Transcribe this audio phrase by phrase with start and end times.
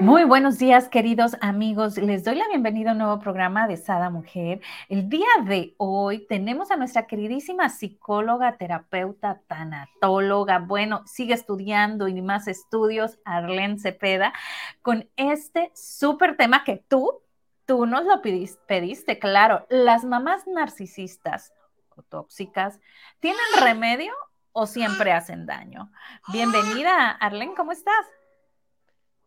[0.00, 1.96] Muy buenos días, queridos amigos.
[1.96, 4.60] Les doy la bienvenida a un nuevo programa de Sada Mujer.
[4.90, 12.20] El día de hoy tenemos a nuestra queridísima psicóloga, terapeuta, tanatóloga, bueno, sigue estudiando y
[12.20, 14.34] más estudios, Arlene Cepeda,
[14.82, 17.22] con este súper tema que tú,
[17.64, 19.66] tú nos lo pediste, claro.
[19.70, 21.54] Las mamás narcisistas
[21.96, 22.80] o tóxicas,
[23.18, 24.12] ¿tienen remedio
[24.52, 25.90] o siempre hacen daño?
[26.32, 28.06] Bienvenida, Arlene, ¿cómo estás?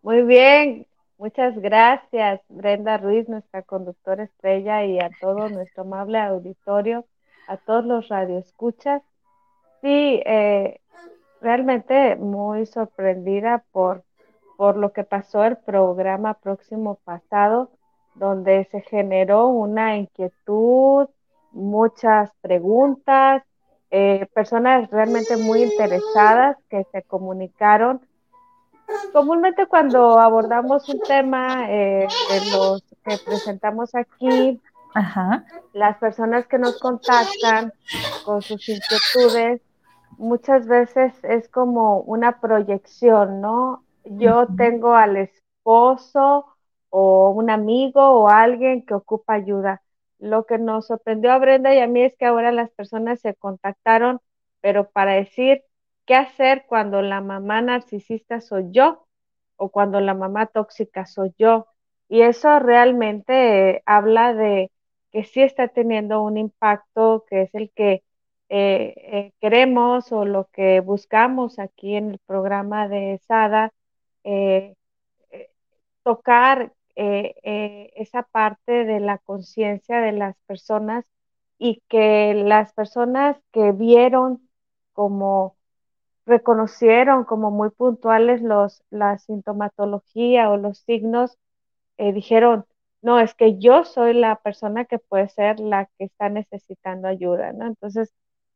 [0.02, 7.06] Muy bien, muchas gracias Brenda Ruiz, nuestra conductora estrella y a todo nuestro amable auditorio,
[7.50, 9.02] a todos los radioescuchas.
[9.82, 10.80] Sí, eh,
[11.42, 14.04] realmente muy sorprendida por,
[14.58, 17.70] por lo que pasó el programa próximo pasado,
[18.16, 21.10] donde se generó una inquietud,
[21.52, 23.44] muchas preguntas,
[23.92, 28.00] eh, personas realmente muy interesadas que se comunicaron
[29.14, 34.60] comúnmente cuando abordamos un tema eh, de los que presentamos aquí,
[35.74, 37.74] las personas que nos contactan
[38.26, 39.62] con sus inquietudes,
[40.18, 43.84] muchas veces es como una proyección, ¿no?
[44.04, 46.46] Yo tengo al esposo
[46.90, 49.82] o un amigo o alguien que ocupa ayuda.
[50.18, 53.36] Lo que nos sorprendió a Brenda y a mí es que ahora las personas se
[53.36, 54.20] contactaron,
[54.62, 55.64] pero para decir,
[56.10, 59.06] ¿Qué hacer cuando la mamá narcisista soy yo
[59.58, 61.68] o cuando la mamá tóxica soy yo?
[62.08, 64.72] Y eso realmente habla de
[65.12, 68.04] que sí está teniendo un impacto que es el que
[68.50, 73.72] eh, eh, queremos o lo que buscamos aquí en el programa de SADA,
[74.24, 74.74] eh,
[76.04, 81.06] tocar esa parte de la conciencia de las personas
[81.60, 84.50] y que las personas que vieron
[84.94, 85.59] como
[86.30, 91.38] reconocieron como muy puntuales los, la sintomatología o los signos,
[91.98, 92.66] eh, dijeron,
[93.02, 97.54] no, es que yo soy la persona que puede ser la que está necesitando ayuda,
[97.54, 97.68] ¿no?
[97.68, 98.14] Entonces,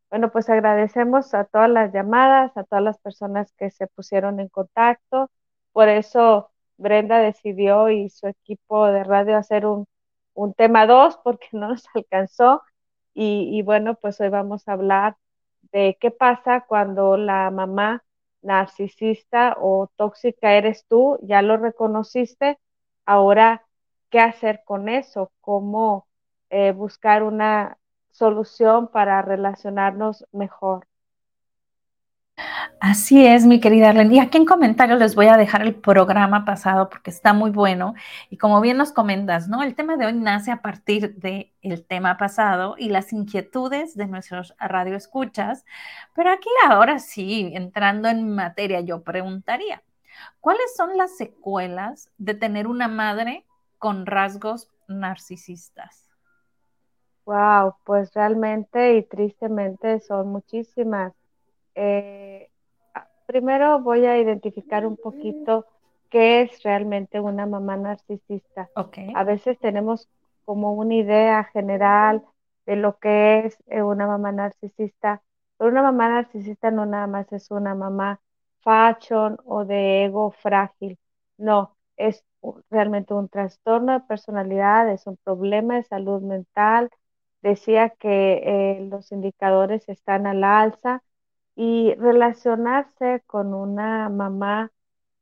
[0.09, 4.50] bueno, pues agradecemos a todas las llamadas, a todas las personas que se pusieron en
[4.50, 5.31] contacto.
[5.72, 9.85] Por eso Brenda decidió y su equipo de radio hacer un,
[10.33, 12.62] un tema 2 porque no nos alcanzó.
[13.13, 15.17] Y, y bueno, pues hoy vamos a hablar
[15.73, 18.03] de qué pasa cuando la mamá
[18.41, 22.59] narcisista o tóxica eres tú, ya lo reconociste,
[23.06, 23.66] ahora,
[24.09, 25.31] ¿qué hacer con eso?
[25.41, 26.07] ¿Cómo
[26.50, 27.78] eh, buscar una
[28.12, 30.88] solución para relacionarnos mejor?
[32.79, 34.16] Así es, mi querida Arlene.
[34.16, 37.94] Y aquí en comentarios les voy a dejar el programa pasado porque está muy bueno.
[38.29, 39.63] Y como bien nos comentas, ¿no?
[39.63, 44.07] El tema de hoy nace a partir del el tema pasado y las inquietudes de
[44.07, 45.66] nuestros radioescuchas.
[46.13, 49.81] Pero aquí ahora sí, entrando en materia, yo preguntaría,
[50.41, 53.45] ¿cuáles son las secuelas de tener una madre
[53.78, 56.09] con rasgos narcisistas?
[57.25, 61.13] Wow, pues realmente y tristemente son muchísimas.
[61.75, 62.50] Eh,
[63.33, 65.66] primero voy a identificar un poquito
[66.11, 68.69] qué es realmente una mamá narcisista.
[69.16, 70.07] A veces tenemos
[70.45, 72.23] como una idea general
[72.67, 75.23] de lo que es eh, una mamá narcisista,
[75.57, 78.19] pero una mamá narcisista no nada más es una mamá
[78.61, 81.00] fashion o de ego frágil,
[81.38, 82.23] no, es
[82.69, 86.91] realmente un trastorno de personalidad, es un problema de salud mental.
[87.41, 91.01] Decía que eh, los indicadores están al alza
[91.56, 94.72] y relacionarse con una mamá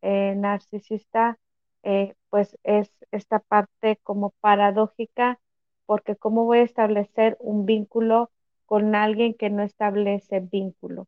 [0.02, 1.38] eh, narcisista,
[1.84, 5.40] eh, pues es esta parte como paradójica,
[5.86, 8.32] porque cómo voy a establecer un vínculo
[8.66, 11.08] con alguien que no establece vínculo.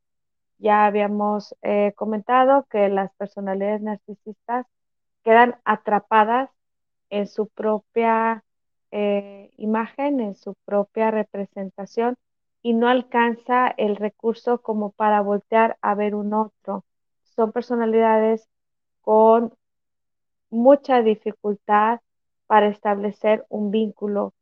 [0.59, 4.65] Ya habíamos eh, comentado que las personalidades narcisistas
[5.23, 6.49] quedan atrapadas
[7.09, 8.43] en su propia
[9.57, 12.15] imagen, en su propia representación
[12.63, 16.85] y no alcanza el recurso como para voltear a ver un otro.
[17.35, 18.49] Son personalidades
[19.01, 19.53] con
[20.49, 21.99] mucha dificultad
[22.47, 24.33] para establecer un vínculo,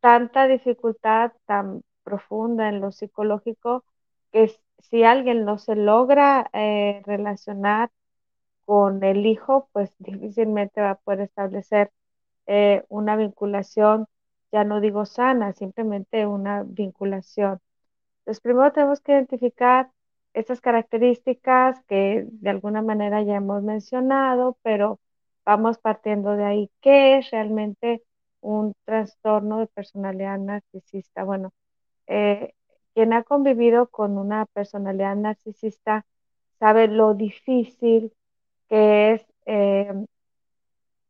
[0.00, 3.84] tanta dificultad tan profunda en lo psicológico
[4.32, 7.90] que si alguien no se logra eh, relacionar
[8.66, 11.92] con el hijo, pues difícilmente va a poder establecer
[12.46, 14.06] eh, una vinculación
[14.52, 17.60] ya no digo sana, simplemente una vinculación.
[18.20, 19.90] Entonces, primero tenemos que identificar
[20.34, 25.00] estas características que de alguna manera ya hemos mencionado, pero
[25.44, 26.70] vamos partiendo de ahí.
[26.80, 28.02] ¿Qué es realmente
[28.40, 31.24] un trastorno de personalidad narcisista?
[31.24, 31.52] Bueno,
[32.06, 32.54] eh,
[32.94, 36.06] quien ha convivido con una personalidad narcisista
[36.58, 38.12] sabe lo difícil
[38.68, 39.92] que es eh,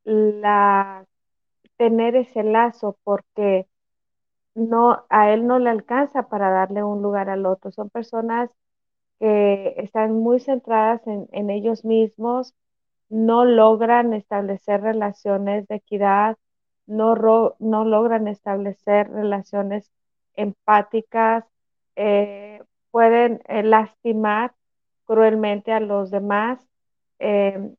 [0.04, 1.04] la,
[1.82, 3.67] tener ese lazo porque
[4.55, 7.73] no, a él no le alcanza para darle un lugar al otro.
[7.73, 8.50] Son personas
[9.19, 12.55] que están muy centradas en, ellos mismos,
[13.08, 16.37] no logran establecer relaciones de equidad,
[16.87, 17.17] no,
[17.58, 19.90] no logran establecer relaciones
[20.34, 21.44] empáticas,
[21.96, 22.62] eh,
[22.93, 24.55] pueden eh, lastimar
[25.05, 26.61] cruelmente a los demás.
[27.19, 27.75] Eh,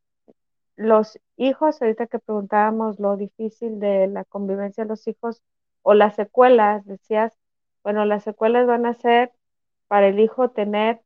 [0.75, 5.41] los hijos, ahorita que preguntábamos lo difícil de la convivencia de los hijos
[5.81, 7.33] o las secuelas, decías,
[7.83, 9.31] bueno, las secuelas van a ser
[9.87, 11.01] para el hijo tener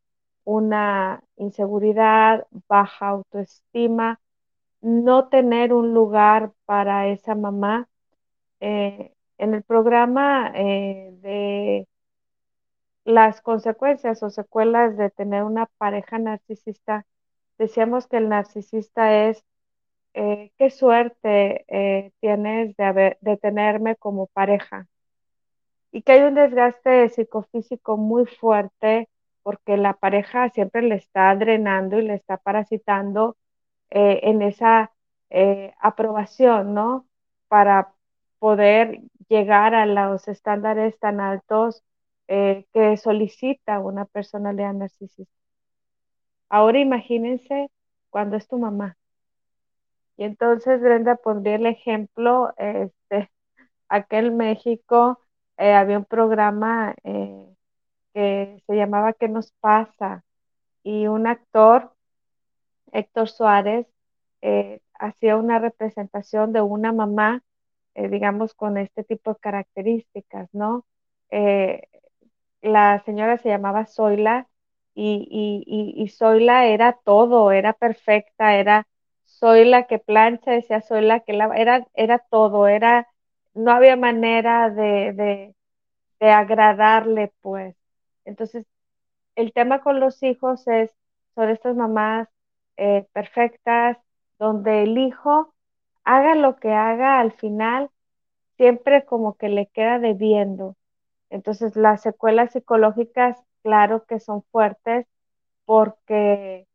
[0.45, 4.21] una inseguridad, baja autoestima,
[4.81, 7.89] no tener un lugar para esa mamá.
[8.59, 11.87] Eh, en el programa eh, de
[13.05, 17.05] las consecuencias o secuelas de tener una pareja narcisista,
[17.57, 19.43] decíamos que el narcisista es
[20.17, 24.87] eh, qué suerte eh, tienes de, haber, de tenerme como pareja.
[25.91, 29.09] Y que hay un desgaste psicofísico muy fuerte
[29.43, 33.37] porque la pareja siempre le está drenando y le está parasitando
[33.91, 34.91] eh, en esa
[35.81, 37.07] aprobación, ¿no?
[37.49, 37.93] Para
[38.39, 41.83] poder llegar a los estándares tan altos
[42.27, 45.33] que solicita una personalidad narcisista.
[46.49, 47.69] Ahora imagínense
[48.09, 48.96] cuando es tu mamá
[50.17, 53.29] y entonces Brenda pondría el ejemplo, este,
[53.89, 55.19] en México
[55.57, 57.47] eh, había un programa eh,
[58.13, 60.23] que se llamaba ¿Qué nos pasa?
[60.83, 61.93] Y un actor,
[62.91, 63.87] Héctor Suárez,
[64.41, 67.43] eh, hacía una representación de una mamá,
[67.95, 70.85] digamos, con este tipo de características, ¿no?
[72.61, 74.47] la señora se llamaba Zoila
[74.93, 75.27] y,
[75.65, 78.87] y, y Zoila era todo, era perfecta, era
[79.39, 83.07] soy la que plancha, decía, soy la que lava, era, era todo, era,
[83.53, 85.53] no había manera de,
[86.19, 87.75] agradarle, pues.
[88.25, 88.65] Entonces,
[89.35, 90.91] el tema con los hijos es,
[91.35, 92.27] son estas mamás
[92.77, 93.97] eh, perfectas,
[94.39, 95.53] donde el hijo
[96.03, 97.89] haga lo que haga, al final
[98.57, 100.75] siempre como que le queda debiendo.
[101.29, 105.07] Entonces, las secuelas psicológicas, claro que son fuertes,
[105.65, 106.67] porque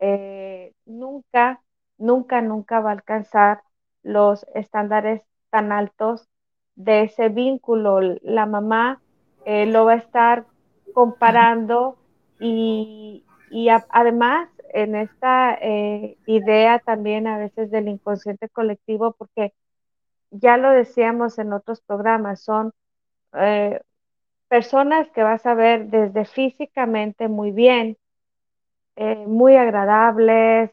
[0.00, 1.62] eh, nunca
[2.00, 3.62] nunca, nunca va a alcanzar
[4.02, 6.28] los estándares tan altos
[6.74, 8.00] de ese vínculo.
[8.22, 9.00] La mamá
[9.44, 10.46] eh, lo va a estar
[10.92, 11.96] comparando
[12.40, 13.24] y,
[13.90, 19.52] además en esta eh, idea también a veces del inconsciente colectivo, porque
[20.30, 22.72] ya lo decíamos en otros programas, son
[23.34, 23.80] eh,
[24.48, 27.96] personas que vas a ver desde físicamente muy bien,
[29.26, 30.70] muy agradables,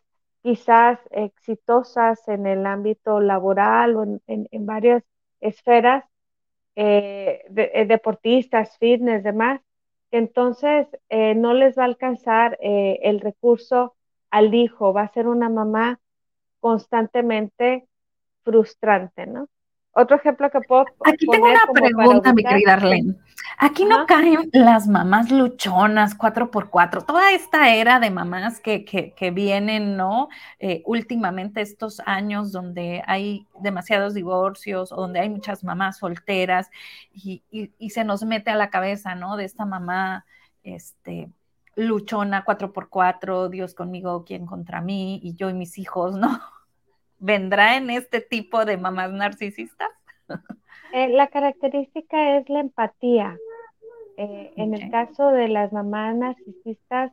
[0.47, 5.03] quizás exitosas en el ámbito laboral o en, varias
[5.41, 6.05] esferas,
[6.77, 9.59] eh, eh, deportistas, fitness, demás,
[10.09, 13.97] entonces eh, no les va a alcanzar el recurso
[14.31, 15.99] al hijo, va a ser una mamá
[16.61, 17.85] constantemente
[18.45, 19.49] frustrante, ¿no?
[19.99, 23.15] Otro ejemplo que puedo Aquí tengo una pregunta, mi querida Arlene.
[23.57, 28.85] Aquí no caen las mamás luchonas, cuatro por cuatro, toda esta era de mamás que,
[28.85, 30.29] que, vienen, ¿no?
[30.59, 36.69] Eh, últimamente estos años donde hay demasiados divorcios o donde hay muchas mamás solteras
[37.11, 39.35] y, y, se nos mete a la cabeza, ¿no?
[39.35, 40.27] De esta mamá,
[40.61, 41.31] este,
[41.75, 45.19] luchona, cuatro por cuatro, Dios conmigo, ¿quién contra mí?
[45.23, 46.39] Y yo y mis hijos, ¿no?
[47.19, 49.89] ¿Vendrá en este tipo de mamás narcisistas?
[50.93, 53.37] Eh, la característica es la empatía.
[54.15, 57.11] Eh, en el caso de las mamás narcisistas,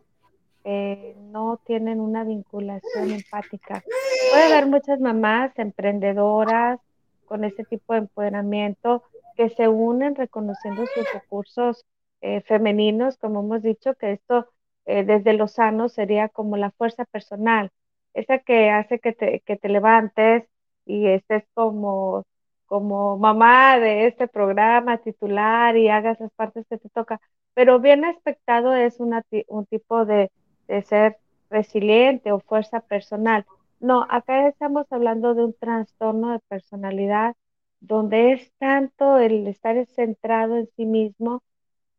[0.62, 3.82] eh, no tienen una vinculación empática.
[4.30, 6.78] Puede haber muchas mamás emprendedoras
[7.26, 9.02] con este tipo de empoderamiento
[9.36, 11.84] que se unen reconociendo sus recursos
[12.46, 14.48] femeninos, como hemos dicho, que esto
[14.86, 17.70] desde lo sano sería como la fuerza personal
[18.14, 20.44] esa que hace que te, que te levantes
[20.86, 22.24] y estés como,
[22.66, 27.20] como mamá de este programa titular y hagas las partes que te toca.
[27.54, 30.30] Pero bien aspectado es un tipo de,
[30.68, 31.18] de ser
[31.50, 33.46] resiliente o fuerza personal.
[33.80, 37.34] No, acá estamos hablando de un trastorno de personalidad
[37.80, 41.42] donde es tanto el estar centrado en sí mismo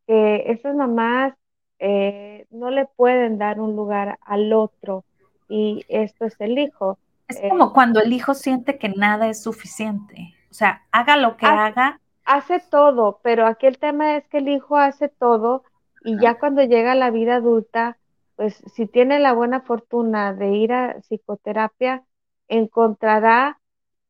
[0.06, 1.34] que esas mamás
[1.78, 5.04] eh, no le pueden dar un lugar al otro
[5.48, 6.98] y esto es el hijo.
[7.28, 11.46] Es como cuando el hijo siente que nada es suficiente, o sea, haga lo que
[11.46, 12.00] haga.
[12.24, 15.62] Hace todo, pero aquí el tema es que el hijo hace todo
[16.04, 17.98] y ya cuando llega a la vida adulta,
[18.36, 22.04] pues si tiene la buena fortuna de ir a psicoterapia,
[22.48, 23.60] encontrará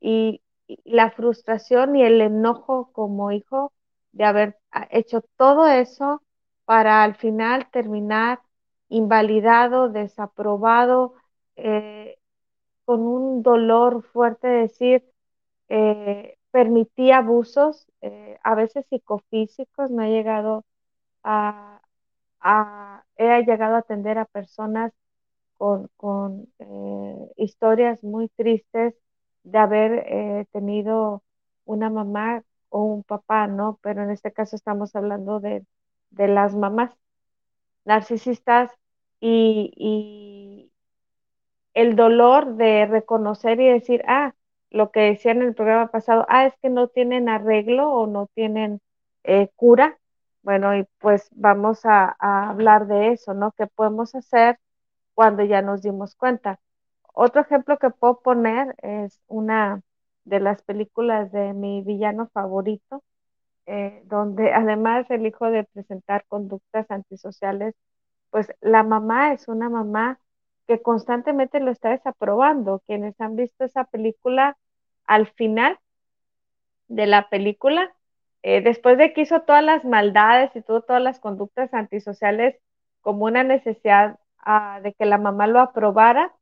[0.00, 0.42] y,
[0.84, 3.72] la frustración y el enojo como hijo
[4.10, 4.58] de haber
[4.90, 6.22] hecho todo eso
[6.64, 8.40] para al final terminar
[8.88, 11.14] invalidado, desaprobado,
[11.56, 12.18] eh,
[12.84, 15.04] con un dolor fuerte de decir,
[15.68, 20.64] eh, permití abusos, eh, a veces psicofísicos, me ha llegado
[21.24, 21.80] a,
[23.16, 24.92] he llegado a atender a personas
[25.58, 25.90] con,
[27.36, 28.94] historias muy tristes
[29.44, 31.22] de haber tenido
[31.64, 33.78] una mamá o un papá, ¿no?
[33.82, 35.64] Pero en este caso estamos hablando de,
[36.10, 36.90] las mamás
[37.84, 38.70] narcisistas
[39.20, 39.72] y,
[41.76, 44.34] el dolor de reconocer y decir, ah,
[44.70, 48.28] lo que decían en el programa pasado, ah, es que no tienen arreglo o no
[48.34, 48.80] tienen
[49.24, 49.98] eh, cura.
[50.42, 53.52] Bueno, y pues vamos a, a hablar de eso, ¿no?
[53.58, 54.58] ¿Qué podemos hacer
[55.14, 56.60] cuando ya nos dimos cuenta?
[57.14, 59.82] Otro ejemplo que puedo poner es una
[60.24, 63.02] de las películas de mi villano favorito,
[63.66, 67.74] eh, donde además el hijo de presentar conductas antisociales,
[68.30, 70.20] pues la mamá es una mamá
[70.66, 72.82] que constantemente lo está desaprobando.
[72.86, 74.56] Quienes han visto esa película,
[75.06, 75.78] al final
[76.88, 77.94] de la película,
[78.42, 82.56] eh, después de que hizo todas las maldades y todas las conductas antisociales
[83.00, 86.32] como una necesidad ah, de que la mamá lo aprobara,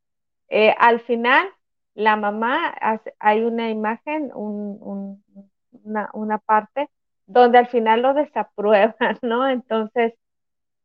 [0.48, 1.48] eh, al final
[1.94, 2.74] la mamá,
[3.20, 6.90] hay una imagen, una, una parte
[7.26, 9.48] donde al final lo desaprueban, ¿no?
[9.48, 10.14] Entonces,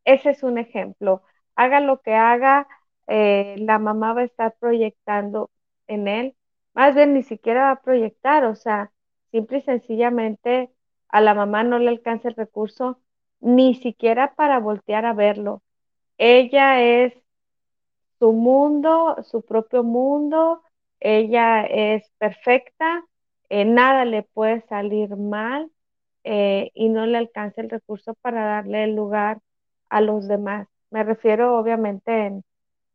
[0.06, 1.24] ese es un ejemplo.
[1.56, 2.68] Haga lo que haga,
[3.10, 5.52] eh, la mamá va a estar proyectando
[5.88, 6.36] en él,
[6.74, 8.92] más bien ni siquiera va a proyectar, o sea,
[9.32, 10.72] simple y sencillamente
[11.10, 13.02] a la mamá no le alcanza el recurso
[13.42, 15.64] ni siquiera para voltear a verlo.
[16.18, 17.14] Ella es
[18.20, 20.62] su mundo, su propio mundo,
[21.00, 23.06] ella es perfecta,
[23.50, 25.72] eh, nada le puede salir mal
[26.24, 29.40] eh, y no le alcanza el recurso para darle el lugar
[29.90, 30.68] a los demás.
[30.92, 32.44] Me refiero obviamente en,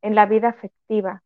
[0.05, 1.23] en la vida afectiva.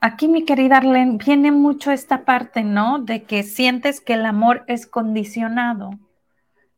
[0.00, 2.98] Aquí, mi querida Arlene, viene mucho esta parte, ¿no?
[2.98, 5.90] De que sientes que el amor es condicionado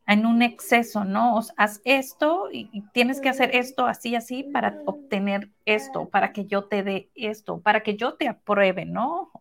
[0.05, 1.37] en un exceso, ¿no?
[1.37, 6.33] O sea, haz esto y, tienes que hacer esto así, así para obtener esto, para
[6.33, 9.31] que yo te dé esto, para que yo te apruebe, ¿no?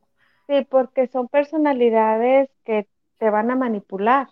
[0.46, 2.86] Sí, porque son personalidades que
[3.18, 4.28] te van a manipular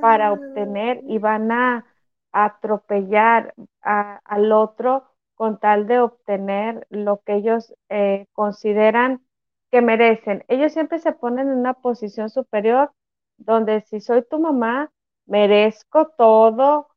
[0.00, 1.84] para obtener y van a
[2.32, 9.24] atropellar al otro con tal de obtener lo que ellos eh, consideran
[9.70, 10.44] que merecen.
[10.48, 12.92] Ellos siempre se ponen en una posición superior
[13.38, 14.90] donde si soy tu mamá,
[15.26, 16.88] merezco todo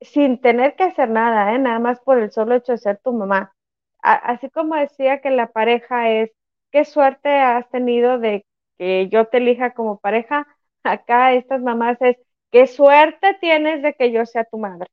[0.00, 1.58] sin tener que hacer nada, ¿eh?
[1.58, 3.54] nada más por el solo hecho de ser tu mamá.
[4.02, 6.30] así como decía que la pareja es,
[6.70, 8.46] qué suerte has tenido de
[8.78, 10.46] que yo te elija como pareja,
[10.84, 12.16] acá estas mamás es,
[12.50, 14.88] qué suerte tienes de que yo sea tu madre.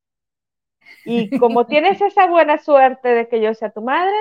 [1.03, 4.13] Y como tienes esa buena suerte de que yo sea tu madre,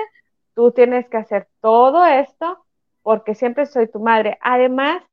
[0.53, 2.65] tú tienes que hacer todo esto
[3.01, 4.37] porque siempre soy tu madre.
[4.41, 5.03] Además,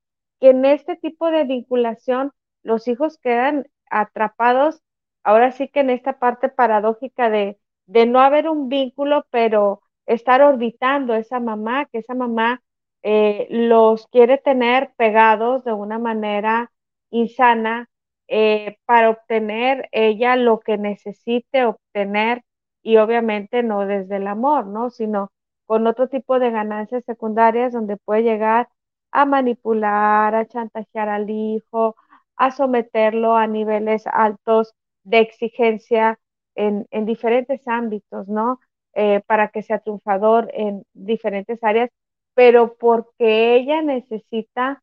[0.41, 4.83] que en este tipo de vinculación los hijos quedan atrapados,
[5.25, 10.43] ahora sí que en esta parte paradójica de, de no haber un vínculo, pero estar
[10.43, 12.63] orbitando esa mamá, que esa mamá
[13.03, 16.73] eh, los quiere tener pegados de una manera
[17.11, 17.89] insana
[18.35, 22.43] eh, para obtener ella lo que necesite obtener
[22.83, 24.89] y obviamente no desde el amor, ¿no?
[24.89, 25.31] Sino
[25.67, 28.71] con otro tipo de ganancias secundarias donde puede llegar
[29.11, 31.95] a manipular, a chantajear al hijo,
[32.37, 34.73] a someterlo a niveles altos
[35.05, 36.19] de exigencia
[36.55, 38.61] en, diferentes ámbitos, ¿no?
[38.95, 41.91] Eh, para que sea triunfador en diferentes áreas,
[42.33, 44.83] pero porque ella necesita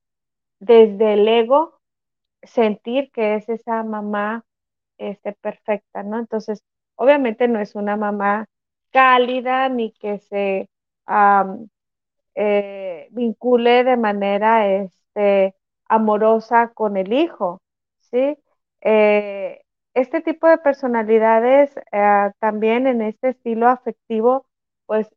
[0.60, 1.79] desde el ego
[2.44, 4.44] sentir que es esa mamá
[4.98, 6.20] este, perfecta, ¿no?
[6.20, 6.64] Entonces,
[6.96, 8.48] obviamente no es una mamá
[8.92, 10.70] cálida ni que se
[12.36, 15.56] eh, vincule de manera este,
[15.88, 17.62] amorosa con el hijo,
[18.12, 18.38] ¿sí?
[18.82, 19.62] Eh,
[19.94, 24.46] este tipo de personalidades eh, también en este estilo afectivo,
[24.86, 25.10] pues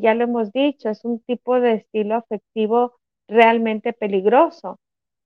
[0.00, 2.94] ya lo hemos dicho, es un tipo de estilo afectivo
[3.26, 4.78] realmente peligroso.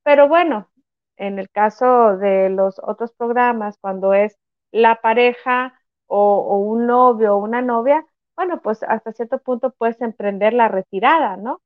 [0.04, 0.68] Pero bueno,
[1.16, 4.38] en el caso de los otros programas, cuando es
[4.72, 5.74] la pareja
[6.06, 8.06] o, un novio o una novia,
[8.36, 11.60] bueno, pues hasta cierto punto puedes emprender la retirada, ¿no?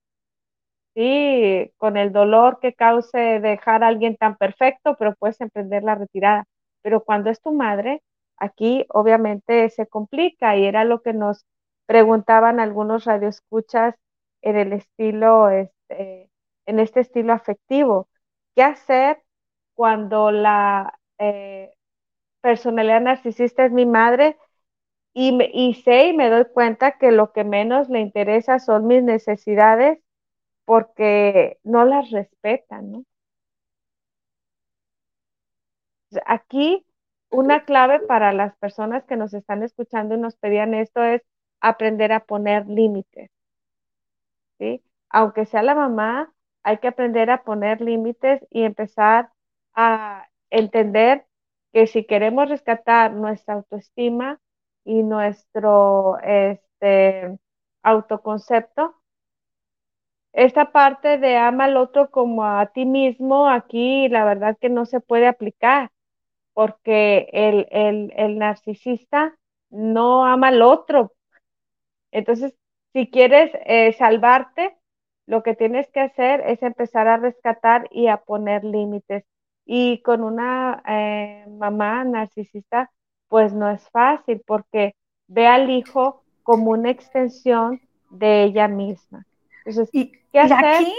[0.95, 5.95] Sí, con el dolor que cause dejar a alguien tan perfecto, pero puedes emprender la
[5.95, 6.45] retirada.
[6.83, 8.03] Pero cuando es tu madre,
[8.37, 11.45] aquí obviamente se complica y era lo que nos
[11.87, 13.95] preguntaban algunos radioescuchas
[14.43, 16.31] en el estilo, este,
[16.67, 18.09] en este estilo afectivo.
[18.55, 19.23] ¿Qué hacer
[19.81, 21.73] cuando la eh,
[22.43, 24.39] personalidad narcisista es mi madre
[25.15, 29.03] y, y sé y me doy cuenta que lo que menos le interesa son mis
[29.03, 30.01] necesidades
[30.67, 33.05] porque no las respetan, ¿no?
[36.25, 36.87] Aquí
[37.31, 41.21] una clave para las personas que nos están escuchando y nos pedían esto es
[41.61, 43.29] aprender a poner límites.
[44.59, 44.83] ¿sí?
[45.11, 46.33] Aunque sea la mamá,
[46.63, 49.31] hay que aprender a poner límites y empezar
[49.75, 51.27] a entender
[51.73, 54.41] que si queremos rescatar nuestra autoestima
[54.85, 57.39] y nuestro este,
[57.83, 58.97] autoconcepto,
[60.33, 64.87] esta parte de ama al otro como a ti mismo, aquí la verdad que no
[64.87, 65.91] se puede aplicar,
[66.55, 67.67] porque el,
[68.17, 69.37] el narcisista
[69.71, 71.13] no ama al otro.
[72.13, 72.55] Entonces,
[72.93, 74.77] si quieres eh, salvarte,
[75.27, 79.25] lo que tienes que hacer es empezar a rescatar y a poner límites.
[79.73, 82.91] Y con una eh, mamá narcisista,
[83.29, 84.97] pues no es fácil porque
[85.29, 89.25] ve al hijo como una extensión de ella misma.
[89.59, 90.65] Entonces, y, ¿qué hacer?
[90.65, 90.93] aquí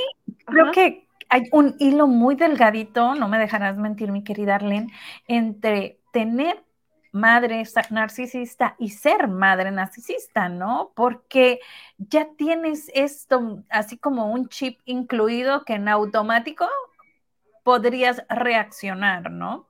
[0.46, 4.88] creo que hay un hilo muy delgadito, no me dejarás mentir, mi querida Arlene,
[5.28, 6.64] entre tener
[7.12, 10.94] madre narcisista y ser madre narcisista, ¿no?
[10.96, 11.60] Porque
[11.98, 16.70] ya tienes esto así como un chip incluido que en automático
[17.64, 19.68] podrías reaccionar, ¿no?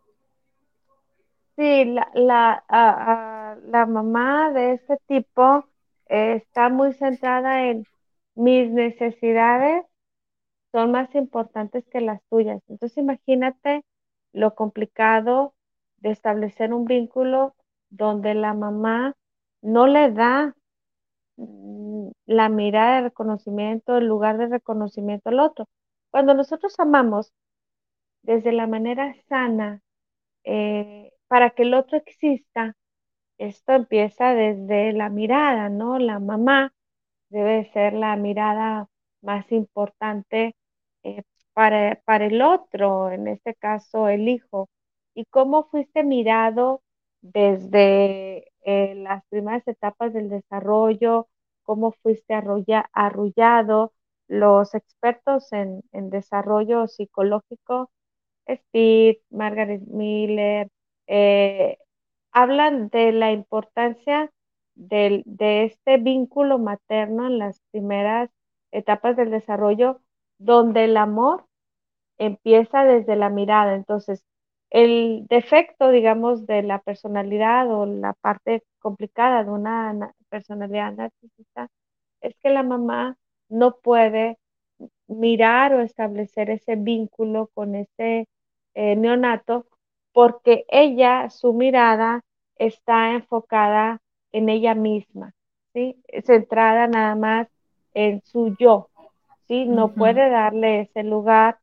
[1.57, 5.65] Sí, la, la, la mamá de este tipo
[6.07, 7.85] está muy centrada en
[8.35, 9.85] mis necesidades
[10.71, 12.61] son más importantes que las tuyas.
[12.69, 13.83] Entonces imagínate
[14.33, 15.55] lo complicado
[15.97, 17.55] de establecer un vínculo
[17.89, 19.15] donde la mamá
[19.61, 20.55] no le da
[21.37, 25.67] mm, la mirada de reconocimiento, el lugar de reconocimiento al otro.
[26.11, 27.33] Cuando nosotros amamos
[28.23, 29.81] desde la manera sana,
[30.43, 32.75] eh, para que el otro exista,
[33.37, 35.99] esto empieza desde la mirada, ¿no?
[35.99, 36.73] La mamá
[37.29, 38.87] debe ser la mirada
[39.21, 40.55] más importante
[41.03, 44.69] eh, para, para el otro, en este caso el hijo
[45.15, 46.81] y cómo fuiste mirado
[47.21, 51.27] desde eh, las primeras etapas del desarrollo,
[51.63, 53.93] cómo fuiste arrullado.
[54.27, 57.91] Los expertos en, desarrollo psicológico,
[58.47, 60.69] Steve, Margaret Miller,
[61.07, 61.77] eh,
[62.31, 64.31] hablan de la importancia
[64.75, 65.23] de
[65.65, 68.29] este vínculo materno en las primeras
[68.71, 70.01] etapas del desarrollo,
[70.39, 71.45] donde el amor
[72.17, 73.75] empieza desde la mirada.
[73.75, 74.23] Entonces,
[74.69, 81.69] el defecto, digamos, de la personalidad o la parte complicada de una personalidad narcisista
[82.21, 83.17] es que la mamá
[83.49, 84.37] no puede
[85.11, 88.27] mirar o establecer ese vínculo con ese
[88.73, 89.65] eh, neonato
[90.13, 92.21] porque ella, su mirada
[92.57, 95.33] está enfocada en ella misma,
[95.73, 96.01] ¿sí?
[96.25, 97.47] centrada nada más
[97.93, 98.89] en su yo,
[99.47, 99.65] ¿sí?
[99.65, 101.59] no puede darle ese lugar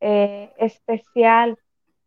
[0.00, 1.58] eh, especial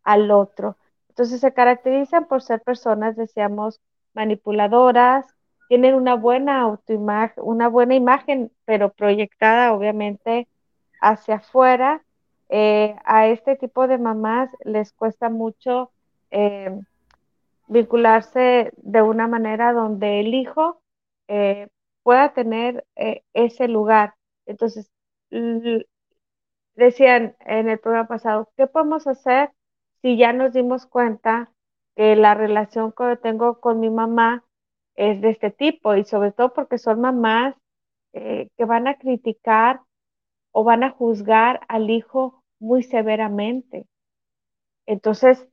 [0.02, 0.76] al otro.
[1.08, 3.80] Entonces se caracterizan por ser personas, decíamos,
[4.14, 5.26] manipuladoras,
[5.68, 10.48] tienen una buena autoimagen, una buena imagen, pero proyectada obviamente
[11.04, 12.02] hacia afuera.
[12.48, 15.92] Eh, a este tipo de mamás les cuesta mucho
[16.30, 16.78] eh,
[17.68, 20.82] vincularse de una manera donde el hijo
[21.28, 21.68] eh,
[22.02, 22.84] pueda tener
[23.32, 24.14] ese lugar.
[24.46, 24.90] Entonces,
[26.74, 29.50] decían en el programa pasado, ¿qué podemos hacer
[30.02, 31.50] si ya nos dimos cuenta
[31.96, 34.44] que la relación que tengo con mi mamá
[34.96, 37.54] es de este tipo y sobre todo porque son mamás
[38.12, 39.80] que van a criticar
[40.56, 43.88] o van a juzgar al hijo muy severamente.
[44.86, 45.48] Entonces,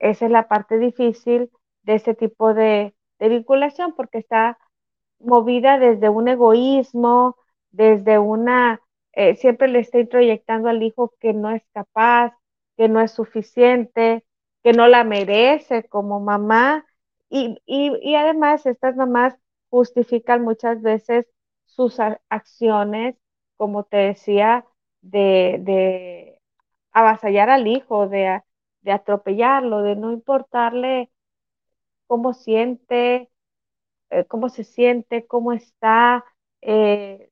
[0.00, 1.50] esa es la parte difícil
[1.82, 4.58] de ese tipo de, vinculación porque está
[5.20, 7.36] movida desde un egoísmo,
[7.70, 8.80] desde una,
[9.12, 12.34] eh, siempre le está introyectando al hijo que no es capaz,
[12.76, 14.24] que no es suficiente,
[14.62, 16.86] que no la merece como mamá.
[17.28, 17.58] Y,
[18.16, 19.36] además estas mamás
[19.70, 21.26] justifican muchas veces
[21.66, 23.16] sus acciones,
[23.60, 24.64] como te decía,
[25.02, 26.40] de,
[26.92, 28.42] avasallar al hijo, de
[28.86, 31.10] atropellarlo, de no importarle
[32.06, 33.30] cómo siente,
[34.10, 36.24] eh, cómo se siente, cómo está.
[36.62, 37.30] Eh,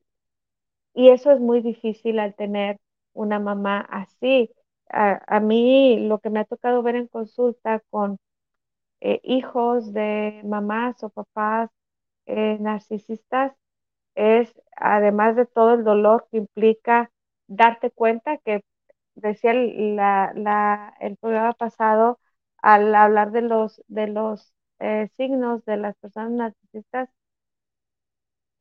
[0.93, 2.79] y eso es muy difícil al tener
[3.13, 4.51] una mamá así.
[4.89, 8.19] A, mí lo que me ha tocado ver en consulta con
[9.01, 11.71] eh, hijos de mamás o papás
[12.27, 13.53] narcisistas
[14.19, 17.11] es, además de todo el dolor que implica
[17.47, 18.63] darte cuenta que
[19.15, 22.19] decía la, el programa pasado
[22.61, 27.09] al hablar de los, de los eh, signos de las personas narcisistas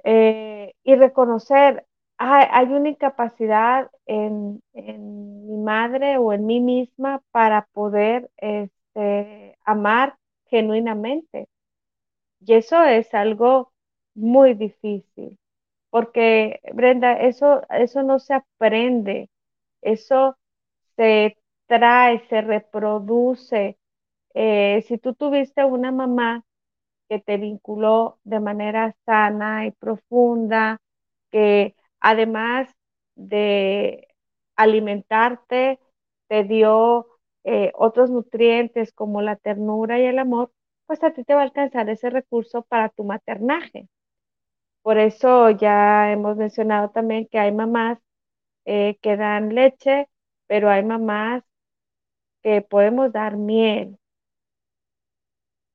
[0.05, 1.87] eh, y reconocer,
[2.19, 10.17] hay, una incapacidad en, mi madre o en mí misma para poder este, amar
[10.47, 11.49] genuinamente.
[12.41, 13.73] Y eso es algo
[14.15, 15.39] muy difícil,
[15.91, 19.31] porque Brenda, eso, eso no se aprende,
[19.83, 20.37] eso
[20.97, 23.79] se trae, se reproduce.
[24.35, 26.45] Eh, si tú tuviste una mamá
[27.09, 30.81] que te vinculó de manera sana y profunda,
[31.31, 32.69] que además
[33.17, 34.09] de
[34.57, 35.81] alimentarte,
[36.29, 37.07] te dio
[37.45, 40.53] eh, otros nutrientes como la ternura y el amor,
[40.87, 43.89] pues a ti te va a alcanzar ese recurso para tu maternaje.
[44.89, 47.99] Por eso ya hemos mencionado también que hay mamás
[48.65, 50.09] eh, que dan leche,
[50.47, 51.45] pero hay mamás
[52.43, 53.99] que podemos dar miel.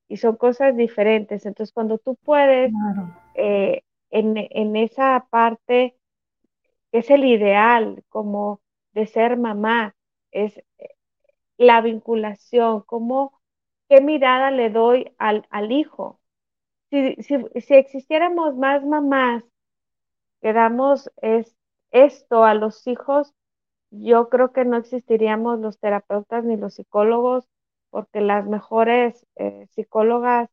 [0.08, 1.46] Y son cosas diferentes.
[1.46, 2.72] Entonces, cuando tú puedes,
[3.36, 5.96] eh, en, esa parte,
[6.92, 8.62] que es el ideal como
[8.94, 9.96] de ser mamá,
[10.32, 10.96] es eh,
[11.58, 13.40] la vinculación, como
[13.90, 16.20] qué mirada le doy al, hijo.
[16.94, 19.44] Si, si, existiéramos más mamás
[20.42, 21.56] que damos es,
[21.90, 23.34] esto a los hijos,
[23.90, 27.48] yo creo que no existiríamos los terapeutas ni los psicólogos,
[27.90, 30.52] porque las mejores eh, psicólogas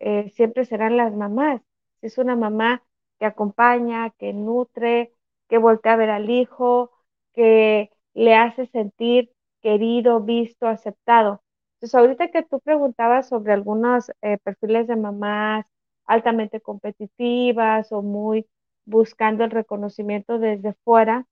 [0.00, 1.62] eh, siempre serán las mamás.
[2.00, 2.82] Si es una mamá
[3.20, 5.12] que acompaña, que nutre,
[5.48, 6.90] que voltea a ver al hijo,
[7.32, 11.42] que le hace sentir querido, visto, aceptado.
[11.76, 15.64] Entonces, ahorita que tú preguntabas sobre algunos eh, perfiles de mamás
[16.06, 18.46] altamente competitivas o muy
[18.84, 21.26] buscando el reconocimiento desde fuera,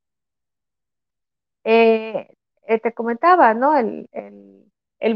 [1.64, 2.28] eh,
[2.66, 3.76] eh, te comentaba, ¿no?
[3.76, 4.08] El,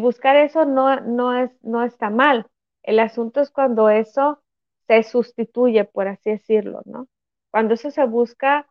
[0.01, 2.47] buscar eso no, no, es, no está mal.
[2.83, 4.43] El asunto es cuando eso
[4.87, 7.09] se sustituye, por así decirlo, ¿no?
[7.51, 8.69] Cuando eso se busca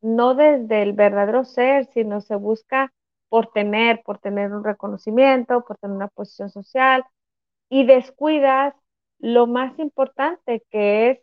[0.00, 2.92] no desde el verdadero ser, sino se busca
[3.28, 7.04] por tener, por tener un reconocimiento, por tener una posición social,
[7.68, 8.74] y descuidas
[9.18, 11.18] lo más importante que es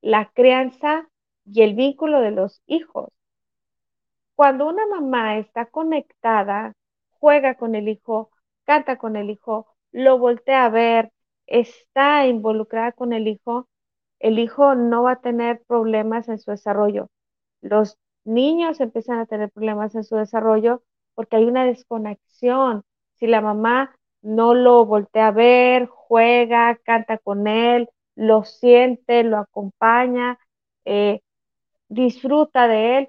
[0.00, 1.08] la crianza
[1.44, 3.10] y el vínculo de los hijos.
[4.34, 6.74] Cuando una mamá está conectada,
[7.10, 8.30] juega con el hijo,
[8.64, 11.12] canta con el hijo, lo voltea a ver,
[11.46, 13.68] está involucrada con el hijo,
[14.18, 17.08] el hijo no va a tener problemas en su desarrollo.
[17.60, 20.82] Los niños empiezan a tener problemas en su desarrollo
[21.14, 22.82] porque hay una desconexión.
[23.16, 29.38] Si la mamá no lo voltea a ver, juega, canta con él, lo siente, lo
[29.38, 30.38] acompaña,
[30.84, 31.20] eh,
[31.88, 33.08] disfruta de él,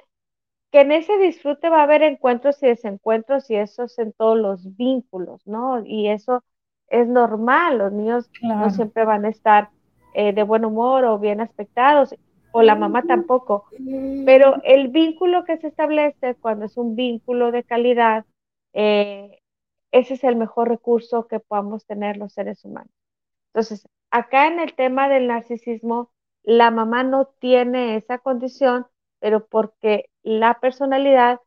[0.71, 4.37] que en ese disfrute va a haber encuentros y desencuentros y eso es en todos
[4.37, 5.83] los vínculos, ¿no?
[5.85, 6.43] Y eso
[6.87, 9.71] es normal, los niños no siempre van a estar
[10.13, 12.15] eh, de buen humor o bien aspectados,
[12.51, 13.65] o la mamá tampoco,
[14.23, 18.25] pero el vínculo que se establece cuando es un vínculo de calidad,
[18.73, 19.40] eh,
[19.91, 22.91] ese es el mejor recurso que podamos tener los seres humanos.
[23.47, 26.11] Entonces, acá en el tema del narcisismo,
[26.43, 28.87] la mamá no tiene esa condición,
[29.19, 31.39] pero porque la personalidad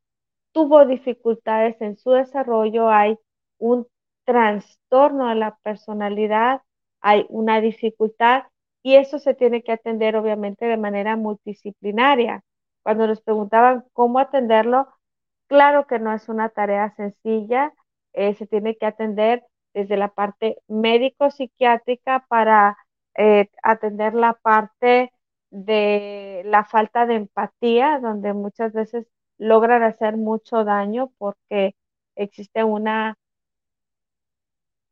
[0.52, 3.18] tuvo dificultades en su desarrollo, hay
[3.59, 3.87] un
[4.24, 6.62] trastorno de la personalidad,
[7.00, 8.44] hay una dificultad
[8.83, 12.42] y eso se tiene que atender obviamente de manera multidisciplinaria.
[12.83, 14.88] Cuando nos preguntaban cómo atenderlo,
[15.48, 17.72] claro que no es una tarea sencilla,
[18.14, 22.77] eh, se tiene que atender desde la parte médico-psiquiátrica para
[23.16, 25.12] eh, atender la parte
[25.50, 29.07] de la falta de empatía, donde muchas veces
[29.38, 31.74] logran hacer mucho daño porque
[32.16, 33.16] existe una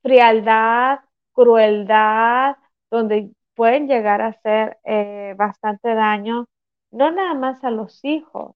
[0.03, 1.01] frialdad,
[1.33, 2.57] crueldad,
[2.91, 6.47] donde pueden llegar a hacer eh, bastante daño,
[6.91, 8.55] no nada más a los hijos,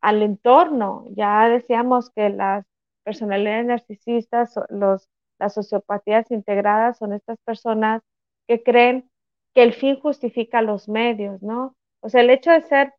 [0.00, 1.06] al entorno.
[1.16, 2.66] Ya decíamos que las
[3.08, 8.02] personalidades narcisistas, los, las sociopatías integradas son estas personas
[8.46, 9.10] que creen
[9.54, 11.74] que el fin justifica los medios, ¿no?
[12.00, 12.94] O sea, el hecho de ser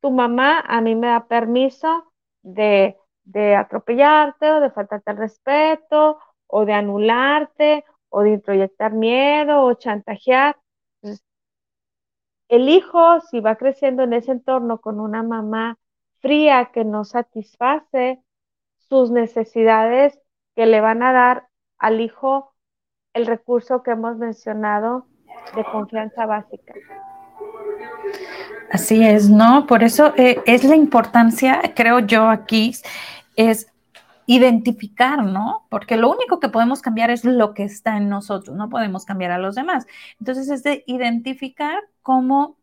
[0.00, 6.18] tu mamá a mí me da permiso de de atropellarte o de faltarte el respeto
[6.46, 10.56] o de anularte o de introyectar miedo o chantajear.
[12.48, 15.78] el hijo, si va creciendo en ese entorno con una mamá
[16.20, 18.22] fría que no satisface
[18.88, 20.18] sus necesidades
[20.54, 22.54] que le van a dar al hijo
[23.12, 25.06] el recurso que hemos mencionado
[25.54, 26.74] de confianza básica.
[28.70, 29.66] Así es, ¿no?
[29.66, 32.72] Por eso eh, es la importancia, creo yo aquí,
[33.36, 33.68] es
[34.26, 35.66] identificar, ¿no?
[35.68, 39.30] Porque lo único que podemos cambiar es lo que está en nosotros, no podemos cambiar
[39.30, 39.86] a los demás.
[40.18, 42.56] Entonces es de identificar cómo,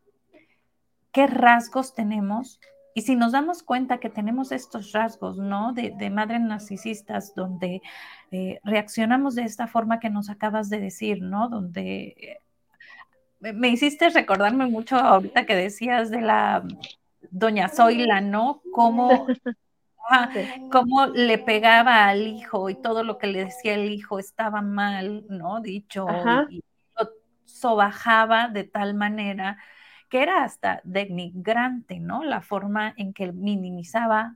[1.12, 2.60] qué rasgos tenemos
[2.94, 5.74] y si nos damos cuenta que tenemos estos rasgos, ¿no?
[5.74, 7.82] De, de madres narcisistas, donde
[8.32, 11.48] eh, reaccionamos de esta forma que nos acabas de decir, ¿no?
[11.50, 12.16] Donde
[13.42, 16.64] eh, me hiciste recordarme mucho ahorita que decías de la
[17.30, 18.62] doña Zoila, ¿no?
[18.74, 19.28] Cómo,
[20.72, 25.26] cómo le pegaba al hijo y todo lo que le decía el hijo estaba mal,
[25.30, 25.62] ¿no?
[25.62, 26.08] Dicho,
[26.50, 26.64] y, y
[27.00, 27.10] lo
[27.46, 29.58] sobajaba de tal manera
[30.12, 32.24] que era hasta denigrante, ¿no?
[32.26, 34.36] La forma en que minimizaba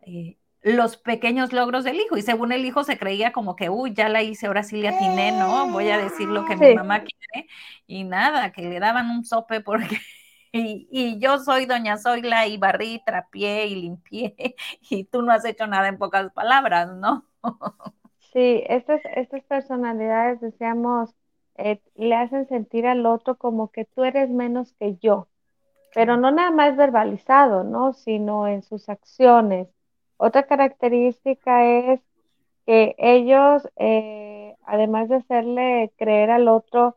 [0.00, 2.16] eh, los pequeños logros del hijo.
[2.16, 4.88] Y según el hijo se creía como que, uy, ya la hice, ahora sí le
[4.88, 5.68] atiné, ¿no?
[5.68, 7.46] Voy a decir lo que mi mamá quiere.
[7.86, 9.98] Y nada, que le daban un sope porque...
[10.54, 14.34] Y, yo soy doña Zoila y barrí, trapié y limpié
[14.90, 17.26] y tú no has hecho nada en pocas palabras, ¿no?
[18.34, 21.14] Sí, estas, estas personalidades, decíamos,
[21.56, 25.28] eh, le hacen sentir al otro como que tú eres menos que yo,
[25.94, 27.92] pero no nada más verbalizado, ¿no?
[27.92, 29.68] Sino en sus acciones.
[30.16, 32.00] Otra característica es
[32.66, 36.96] que ellos, eh, además de hacerle creer al otro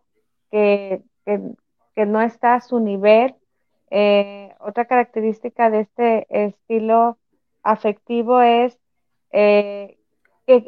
[0.51, 1.01] que,
[1.95, 3.35] no está a su nivel,
[3.89, 7.17] eh, otra característica de este estilo
[7.63, 8.79] afectivo es
[9.31, 9.97] que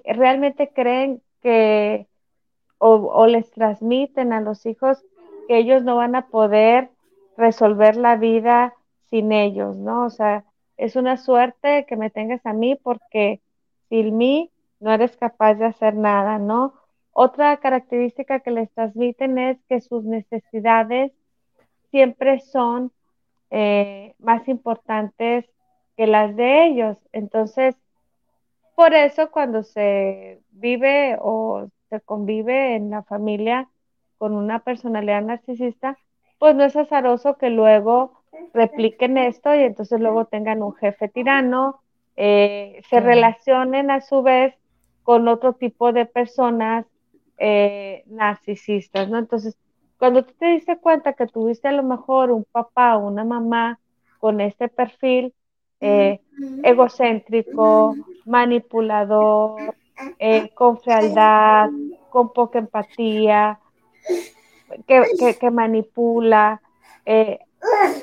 [0.06, 2.08] realmente creen que
[2.80, 5.04] o, les transmiten a los hijos
[5.48, 6.90] que ellos no van a poder
[7.36, 8.74] resolver la vida
[9.10, 10.06] sin ellos, ¿no?
[10.06, 10.46] O sea,
[10.78, 13.42] es una suerte que me tengas a mí porque
[13.90, 16.74] sin mí no eres capaz de hacer nada, ¿no?
[17.12, 21.12] Otra característica que les transmiten es que sus necesidades
[21.90, 22.92] siempre son
[23.50, 25.46] eh, más importantes
[25.96, 26.98] que las de ellos.
[27.12, 27.76] Entonces,
[28.76, 33.70] por eso cuando se vive o se convive en la familia
[34.18, 35.98] con una personalidad narcisista,
[36.40, 38.14] pues no es azaroso que luego
[38.54, 41.82] repliquen esto y entonces luego tengan un jefe tirano,
[42.16, 44.56] eh, se relacionen a su vez
[45.04, 46.86] con otro tipo de personas
[47.38, 49.18] eh, narcisistas, ¿no?
[49.18, 49.56] Entonces,
[49.98, 53.80] cuando tú te diste cuenta que tuviste a lo mejor un papá o una mamá
[54.20, 55.34] con este perfil
[55.80, 56.20] eh,
[56.64, 57.96] egocéntrico,
[58.26, 59.76] manipulador,
[60.20, 61.70] eh, con fealdad,
[62.10, 63.60] con poca empatía,
[64.86, 66.62] que, manipula.
[67.06, 67.40] Eh,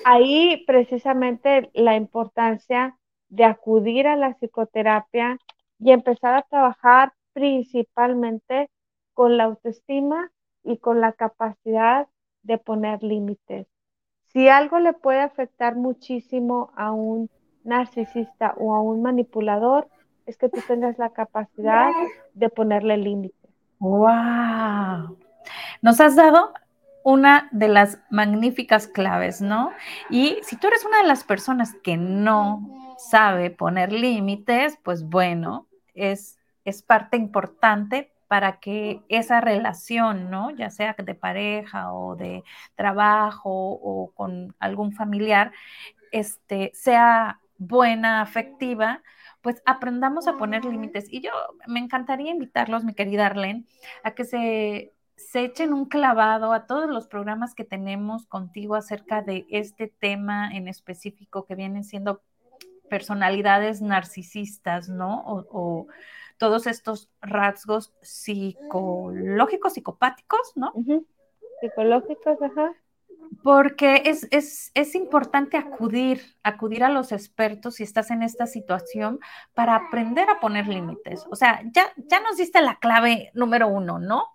[0.04, 2.96] ahí precisamente la importancia
[3.28, 5.38] de acudir a la psicoterapia
[5.78, 8.70] y empezar a trabajar principalmente
[9.12, 10.30] con la autoestima
[10.62, 12.08] y con la capacidad
[12.42, 13.66] de poner límites.
[14.32, 17.30] Si algo le puede afectar muchísimo a un
[17.62, 19.88] narcisista o a un manipulador,
[20.26, 21.90] es que tú tengas la capacidad
[22.34, 23.48] de ponerle límite.
[23.78, 25.18] ¡Wow!
[25.82, 26.52] Nos has dado
[27.02, 29.72] una de las magníficas claves, ¿no?
[30.08, 35.66] Y si tú eres una de las personas que no sabe poner límites, pues bueno,
[35.94, 40.50] es, es parte importante para que esa relación, ¿no?
[40.50, 42.42] Ya sea de pareja o de
[42.74, 45.52] trabajo o con algún familiar,
[46.10, 49.02] este, sea buena, afectiva,
[49.44, 51.04] pues aprendamos a poner límites.
[51.10, 51.30] Y yo
[51.66, 53.66] me encantaría invitarlos, mi querida Arlene,
[54.02, 59.20] a que se, se echen un clavado a todos los programas que tenemos contigo acerca
[59.20, 62.22] de este tema en específico que vienen siendo
[62.88, 65.22] personalidades narcisistas, ¿no?
[65.26, 65.86] O,
[66.38, 70.72] todos estos rasgos psicológicos, psicopáticos, ¿no?
[71.60, 72.74] Psicológicos, ajá
[73.42, 79.18] porque es, es, es, importante acudir, acudir a los expertos si estás en esta situación
[79.54, 81.26] para aprender a poner límites.
[81.30, 84.26] O sea, ya, ya nos diste la clave número uno, ¿no?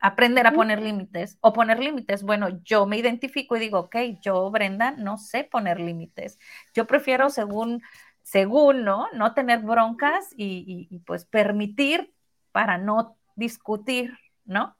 [0.00, 2.22] Aprender a poner límites o poner límites.
[2.22, 6.38] Bueno, yo me identifico y digo, ok, yo, Brenda, no sé poner límites.
[6.74, 7.82] Yo prefiero según,
[8.22, 9.06] según, ¿no?
[9.12, 12.12] No tener broncas y, y, y pues permitir
[12.50, 14.76] para no discutir, ¿no?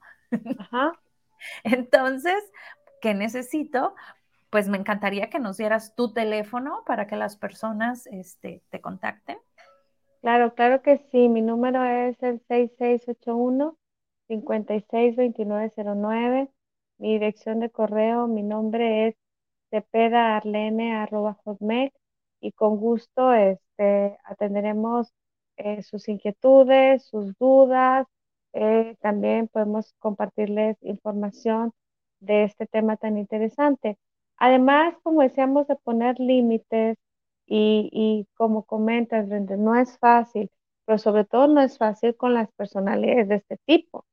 [0.59, 0.93] Ajá.
[1.63, 2.43] Entonces,
[3.03, 3.93] ¿qué necesito?
[4.49, 9.37] Pues me encantaría que nos dieras tu teléfono para que las personas este, te contacten.
[10.21, 11.27] Claro, claro que sí.
[11.27, 12.41] Mi número es el
[14.29, 16.49] 6681-562909.
[16.97, 19.15] Mi dirección de correo, mi nombre es
[19.69, 21.91] cepedaarlene.hotmail
[22.39, 25.13] y con gusto este, atenderemos
[25.57, 28.07] eh, sus inquietudes, sus dudas.
[28.53, 31.73] Eh, también podemos compartirles información
[32.23, 33.97] de este tema tan interesante.
[34.37, 36.97] Además, como decíamos, de poner límites
[37.45, 40.49] y, como comentas, no es fácil,
[40.85, 44.05] pero sobre todo no es fácil con las personalidades de este tipo.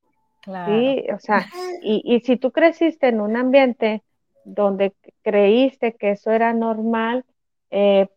[0.43, 0.73] Claro.
[0.73, 1.05] ¿sí?
[1.15, 1.47] O sea,
[1.83, 4.03] y, y si tú creciste en un ambiente
[4.45, 4.93] donde
[5.23, 7.25] creíste que eso era normal,
[7.71, 8.09] eh,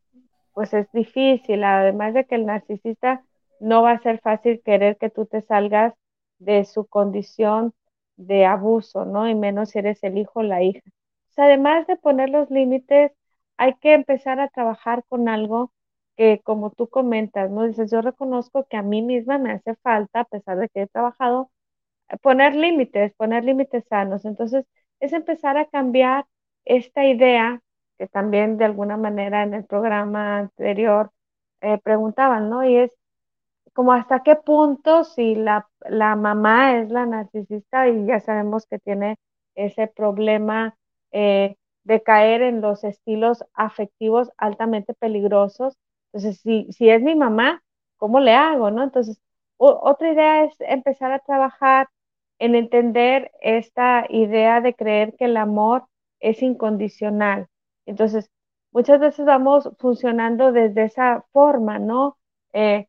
[0.53, 3.23] pues es difícil, además de que el narcisista
[3.59, 5.93] no va a ser fácil querer que tú te salgas
[6.39, 7.73] de su condición
[8.17, 9.27] de abuso, ¿no?
[9.29, 10.81] Y menos si eres el hijo o la hija.
[11.37, 13.11] además de poner los límites,
[13.57, 15.71] hay que empezar a trabajar con algo
[16.17, 17.63] que, como tú comentas, ¿no?
[17.67, 20.87] Dices, yo reconozco que a mí misma me hace falta, a pesar de que he
[20.87, 21.51] trabajado,
[22.21, 24.25] poner límites, poner límites sanos.
[24.25, 24.65] Entonces,
[24.99, 26.25] es empezar a cambiar
[26.65, 27.61] esta idea
[27.97, 31.11] que también de alguna manera en el programa anterior
[31.61, 32.63] eh, preguntaban, ¿no?
[32.65, 32.91] Y es
[33.73, 38.79] como hasta qué punto si la, la, mamá es la narcisista y ya sabemos que
[38.79, 39.17] tiene
[39.55, 40.77] ese problema
[41.11, 45.77] eh, de caer en los estilos afectivos altamente peligrosos.
[46.13, 47.63] Entonces, si, si es mi mamá,
[47.97, 48.71] ¿cómo le hago?
[48.71, 48.83] ¿no?
[48.83, 49.19] Entonces,
[49.57, 51.89] otra idea es empezar a trabajar
[52.39, 55.85] en entender esta idea de creer que el amor
[56.19, 57.47] es incondicional.
[57.85, 58.29] Entonces,
[58.71, 62.17] muchas veces vamos funcionando desde esa forma, ¿no?
[62.53, 62.87] Eh,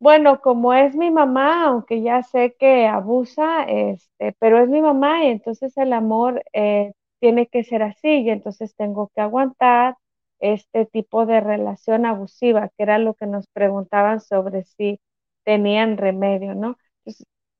[0.00, 5.24] bueno, como es mi mamá, aunque ya sé que abusa, este, pero es mi mamá
[5.24, 9.96] y entonces el amor eh, tiene que ser así y entonces tengo que aguantar
[10.40, 15.00] este tipo de relación abusiva, que era lo que nos preguntaban sobre si
[15.44, 16.76] tenían remedio, ¿no?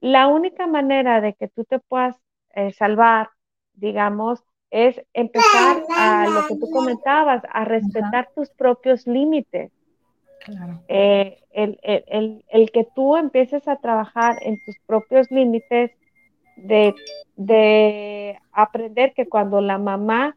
[0.00, 2.16] la única manera de que tú te puedas
[2.54, 3.30] eh, salvar,
[3.74, 9.72] digamos, es empezar a lo que tú comentabas, a respetar tus propios límites.
[10.88, 15.90] Eh, el, que tú empieces a trabajar en tus propios límites
[16.56, 16.94] de,
[17.36, 20.36] de, aprender que cuando la mamá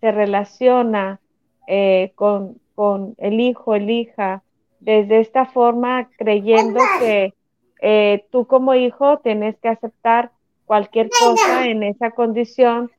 [0.00, 1.20] se relaciona
[1.66, 4.42] eh, con, con, el hijo, el hija,
[4.80, 7.34] desde esta forma, creyendo que
[7.80, 10.30] eh, tú como hijo tienes que aceptar
[10.66, 12.90] cualquier cosa en esa condición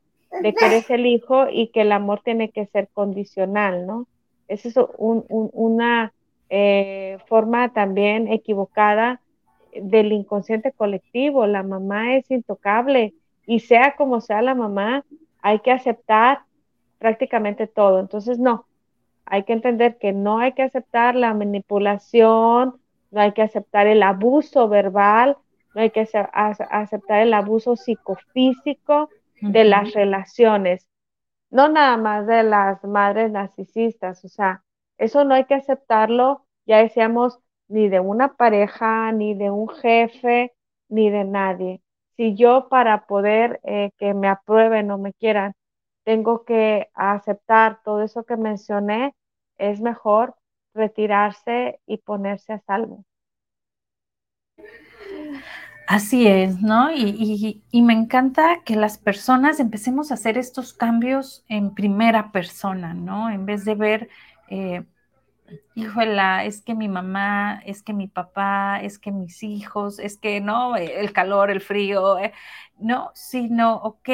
[0.42, 4.06] de que eres el hijo y que el amor tiene que ser condicional, ¿no?
[4.48, 6.12] Esa es una
[6.50, 9.20] eh, forma también equivocada
[9.74, 11.46] del inconsciente colectivo.
[11.46, 13.14] La mamá es intocable
[13.46, 15.04] y sea como sea la mamá,
[15.40, 16.40] hay que aceptar
[16.98, 18.00] prácticamente todo.
[18.00, 18.66] Entonces, no,
[19.24, 24.02] hay que entender que no hay que aceptar la manipulación, no hay que aceptar el
[24.02, 25.36] abuso verbal,
[25.74, 29.08] no hay que aceptar el abuso psicofísico
[29.40, 30.86] de las relaciones,
[31.50, 34.62] no nada más de las madres narcisistas, o sea,
[35.00, 40.52] eso no hay que aceptarlo, ya decíamos, ni de una pareja, ni de un jefe,
[40.90, 41.80] ni de nadie.
[42.16, 45.54] Si yo para poder eh, que me aprueben o me quieran,
[46.04, 49.14] tengo que aceptar todo eso que mencioné,
[49.56, 50.34] es mejor
[50.74, 53.04] retirarse y ponerse a salvo.
[55.90, 56.92] Así es, ¿no?
[56.92, 63.28] Y, me encanta que las personas empecemos a hacer estos cambios en primera persona, ¿no?
[63.28, 64.08] En vez de ver
[64.50, 64.84] eh,
[65.74, 70.40] híjola, es que mi mamá, es que mi papá, es que mis hijos, es que
[70.40, 72.32] no, el calor, el frío, eh,
[72.78, 74.08] no, sino, ok,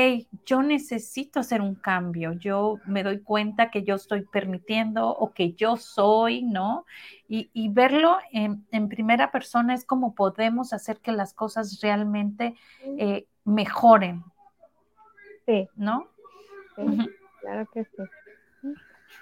[0.44, 5.53] yo necesito hacer un cambio, yo me doy cuenta que yo estoy permitiendo o que
[5.53, 6.85] yo soy, ¿no?
[7.29, 12.55] Y, verlo en, primera persona es como podemos hacer que las cosas realmente
[12.99, 14.22] eh, mejoren.
[15.44, 15.68] Sí.
[15.77, 16.09] ¿No?
[17.40, 18.03] Claro que sí.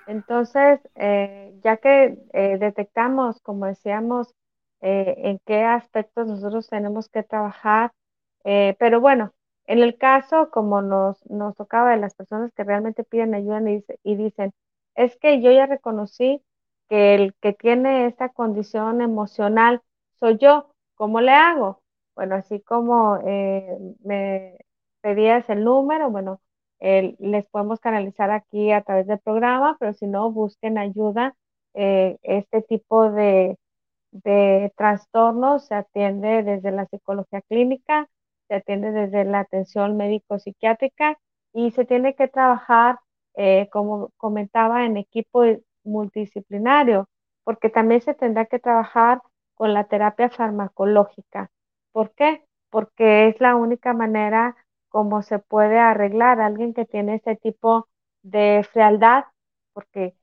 [0.06, 4.34] Entonces, eh, ya que eh, detectamos, como decíamos,
[4.80, 7.92] eh, en qué aspectos nosotros tenemos que trabajar,
[8.78, 9.32] pero bueno,
[9.66, 13.82] en el caso, como nos, nos tocaba de las personas que realmente piden ayuda y,
[14.02, 14.52] y dicen,
[14.94, 16.42] es que yo ya reconocí
[16.90, 19.80] que el que tiene esta condición emocional
[20.20, 21.80] soy yo, ¿cómo le hago?
[22.14, 23.18] Bueno, así como
[24.04, 24.58] me
[25.00, 26.40] pedías el número, bueno,
[26.80, 31.34] les podemos canalizar aquí a través del programa, pero si no, busquen ayuda.
[31.74, 33.56] Eh, este tipo de,
[34.12, 38.08] de trastornos se atiende desde la psicología clínica,
[38.48, 41.18] se atiende desde la atención médico-psiquiátrica
[41.52, 42.98] y se tiene que trabajar,
[43.36, 45.44] eh, como comentaba, en equipo
[45.84, 47.08] multidisciplinario.
[47.44, 49.20] porque también se tendrá que trabajar
[49.54, 51.50] con la terapia farmacológica.
[51.92, 52.42] ¿Por qué?
[52.70, 54.56] Porque es la única manera
[54.94, 57.88] como se puede arreglar alguien que tiene ese tipo
[58.22, 59.24] de frialdad,
[59.72, 60.14] porque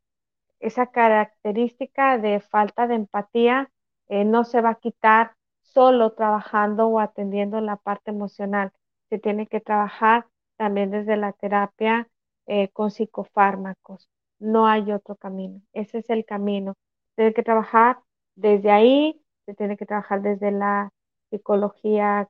[0.62, 3.70] esa característica de falta de empatía
[4.08, 8.72] eh, no se va a quitar solo trabajando o atendiendo la parte emocional.
[9.10, 12.08] Se tiene que trabajar también desde la terapia
[12.46, 14.08] eh, con psicofármacos.
[14.40, 15.62] No hay otro camino.
[15.74, 16.76] Ese es el camino.
[17.18, 18.00] Tiene que trabajar
[18.36, 20.94] desde ahí, se tiene que trabajar desde la
[21.30, 22.30] psicología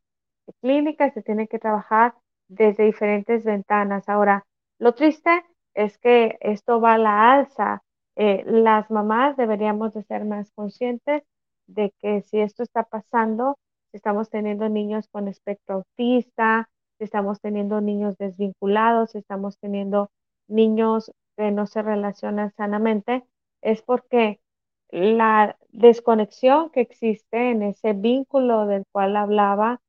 [0.60, 2.16] clínica, se tiene que trabajar
[2.52, 4.10] desde diferentes ventanas.
[4.10, 4.46] Ahora,
[4.78, 5.44] lo triste
[5.74, 7.82] es que esto va a la alza.
[8.16, 11.24] Eh, las mamás deberíamos de ser más conscientes
[11.68, 13.58] de que si esto está pasando,
[13.92, 20.12] si estamos teniendo niños con espectro autista, si estamos teniendo niños desvinculados, si estamos teniendo
[20.48, 23.24] niños que no se relacionan sanamente,
[23.62, 24.42] es porque
[24.90, 29.80] la desconexión que existe en ese vínculo del cual hablaba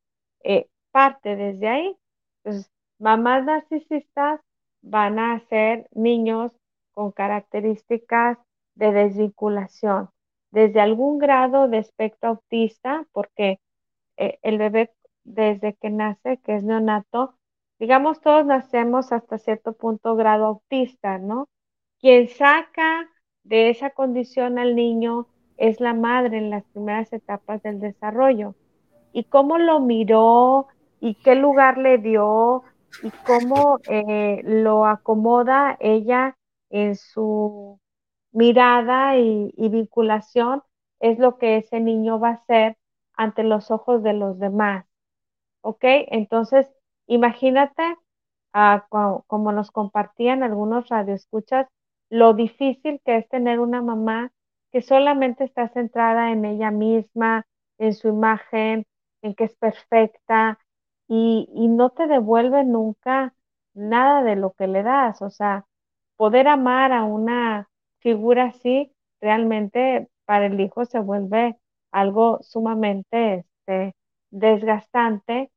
[0.45, 1.97] eh, parte desde ahí.
[2.45, 4.41] Entonces, mamás narcisistas
[4.83, 6.53] van a ser niños
[6.93, 8.39] con características
[8.75, 10.11] de desvinculación,
[10.51, 13.61] desde algún grado de espectro autista, porque
[14.17, 14.91] eh, el bebé
[15.25, 17.35] desde que nace, que es neonato,
[17.79, 21.49] digamos, todos nacemos hasta cierto punto grado autista, ¿no?
[22.01, 23.09] Quien saca
[23.45, 28.55] de esa condición al niño es la madre en las primeras etapas del desarrollo.
[29.13, 30.69] Y cómo lo miró
[31.03, 32.63] y qué lugar le dio
[33.03, 36.39] y cómo eh, lo acomoda ella
[36.71, 37.81] en su
[38.31, 40.63] mirada y, vinculación
[41.01, 42.77] es lo que ese niño va a hacer
[43.17, 44.87] ante los ojos de los demás.
[45.61, 45.81] ¿Ok?
[45.83, 46.69] Entonces,
[47.09, 47.97] imagínate,
[48.53, 48.87] ah,
[49.27, 51.67] como, nos compartían algunos radioescuchas,
[52.11, 54.31] lo difícil que es tener una mamá
[54.71, 57.45] que solamente está centrada en ella misma,
[57.79, 58.87] en su imagen,
[59.23, 60.61] en que es perfecta
[61.15, 63.35] y, no te devuelve nunca
[63.75, 65.21] nada de lo que le das.
[65.23, 65.67] O sea,
[66.17, 67.69] poder amar a una
[68.01, 71.59] figura así, realmente para el hijo se vuelve
[71.91, 73.95] algo sumamente este,
[74.31, 75.51] desgastante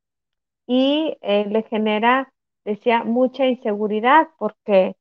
[0.66, 2.32] y eh, le genera,
[2.64, 4.96] decía, mucha inseguridad porque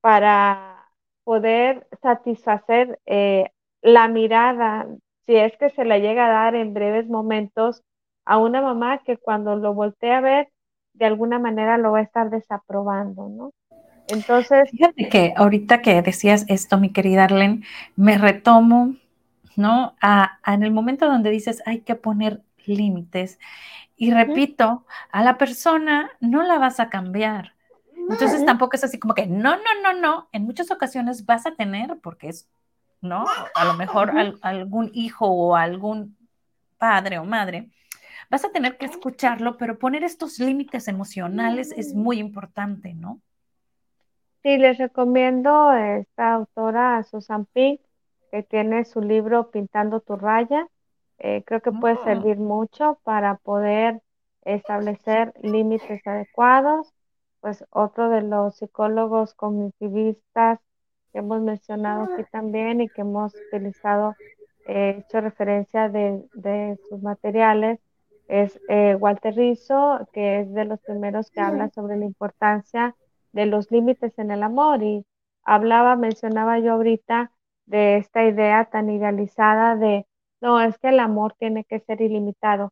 [0.00, 0.90] para
[1.24, 3.52] poder satisfacer eh,
[3.82, 4.88] la mirada,
[5.26, 7.84] si es que se la llega a dar en breves momentos
[8.28, 10.48] a una mamá que cuando lo voltea a ver,
[10.92, 13.52] de alguna manera lo va a estar desaprobando, ¿no?
[14.08, 14.70] Entonces.
[14.70, 17.64] Fíjate que ahorita que decías esto, mi querida Arlen,
[17.96, 18.96] me retomo,
[19.56, 19.94] ¿no?
[20.02, 23.38] A, en el momento donde dices hay que poner límites.
[23.96, 27.54] Y repito, a la persona no la vas a cambiar.
[28.10, 30.28] Entonces tampoco es así como que no, no, no, no.
[30.32, 32.46] En muchas ocasiones vas a tener, porque es,
[33.00, 33.24] ¿no?
[33.54, 34.12] A lo mejor
[34.42, 36.14] algún hijo o algún
[36.76, 37.70] padre o madre,
[38.30, 43.20] vas a tener que escucharlo, pero poner estos límites emocionales es muy importante, ¿no?
[44.42, 47.80] Sí, les recomiendo esta autora, Susan Pink,
[48.30, 50.68] que tiene su libro Pintando tu raya.
[51.18, 52.04] Eh, creo que puede ah.
[52.04, 54.00] servir mucho para poder
[54.44, 56.92] establecer límites adecuados.
[57.40, 60.60] Pues otro de los psicólogos cognitivistas
[61.12, 64.16] que hemos mencionado aquí también y que hemos utilizado,
[64.66, 67.80] eh, hecho referencia de, sus materiales,
[68.28, 72.94] es eh, Walter Rizzo, que es de los primeros que habla sobre la importancia
[73.32, 75.04] de los límites en el amor y
[75.44, 77.32] hablaba, mencionaba yo ahorita
[77.66, 80.06] de esta idea tan idealizada de,
[80.40, 82.70] no, es que el amor tiene que ser ilimitado.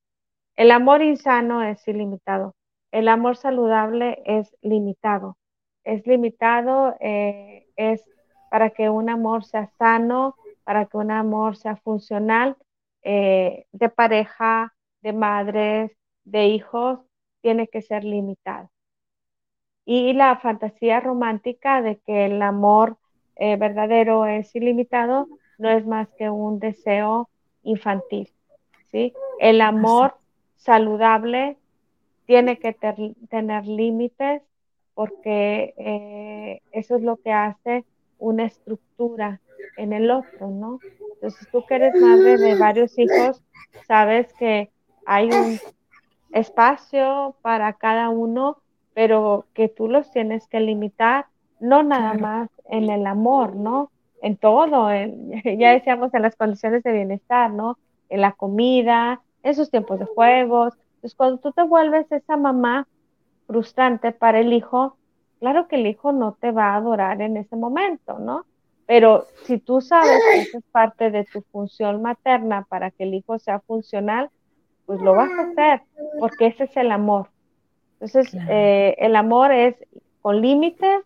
[0.57, 2.55] El amor insano es ilimitado.
[2.93, 5.37] El amor saludable es limitado.
[5.85, 8.05] Es limitado, eh, es
[8.51, 12.57] para que un amor sea sano, para que un amor sea funcional,
[13.03, 15.93] eh, de pareja, de madres,
[16.25, 17.01] de hijos,
[17.41, 18.71] tiene que ser limitado
[19.87, 22.99] y la fantasía romántica de que el amor
[23.37, 25.29] eh, verdadero es ilimitado
[25.59, 27.31] no es más que un deseo
[27.63, 28.31] infantil,
[28.91, 29.15] ¿sí?
[29.39, 30.17] El amor
[30.57, 31.57] saludable
[32.27, 32.77] tiene que
[33.31, 34.43] tener límites
[34.95, 37.85] porque eh, eso es lo que hace
[38.19, 39.41] una estructura
[39.77, 40.81] en el otro, ¿no?
[41.15, 43.43] Entonces tú que eres madre de varios hijos,
[43.87, 44.71] sabes que
[45.07, 45.59] hay un
[46.33, 48.59] espacio para cada uno
[48.97, 51.27] pero que tú los tienes que limitar,
[51.61, 53.91] no nada más en el amor, ¿no?
[54.23, 54.89] En todo,
[55.45, 57.77] ya decíamos en las condiciones de bienestar, ¿no?
[58.09, 60.73] En la comida, en sus tiempos de juegos.
[60.95, 62.89] Entonces, cuando tú te vuelves esa mamá
[63.47, 64.97] frustrante para el hijo,
[65.41, 68.47] claro que el hijo no te va a adorar en ese momento, ¿no?
[68.87, 73.13] Pero si tú sabes que esa es parte de tu función materna para que el
[73.13, 74.31] hijo sea funcional,
[74.87, 75.83] pues lo vas a hacer,
[76.19, 77.29] porque ese es el amor.
[77.95, 79.75] Entonces, eh, el amor es
[80.23, 81.03] con límites,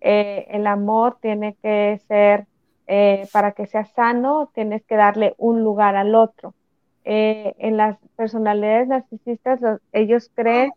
[0.00, 2.46] eh, el amor tiene que ser,
[2.86, 6.54] eh, para que sea sano, tienes que darle un lugar al otro.
[7.10, 9.60] en las personalidades narcisistas,
[9.92, 10.72] ellos creen,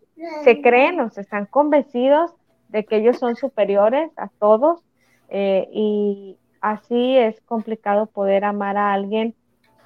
[0.45, 2.33] se creen o se están convencidos
[2.69, 4.81] de que ellos son superiores a todos
[5.29, 9.35] y así es complicado poder amar a alguien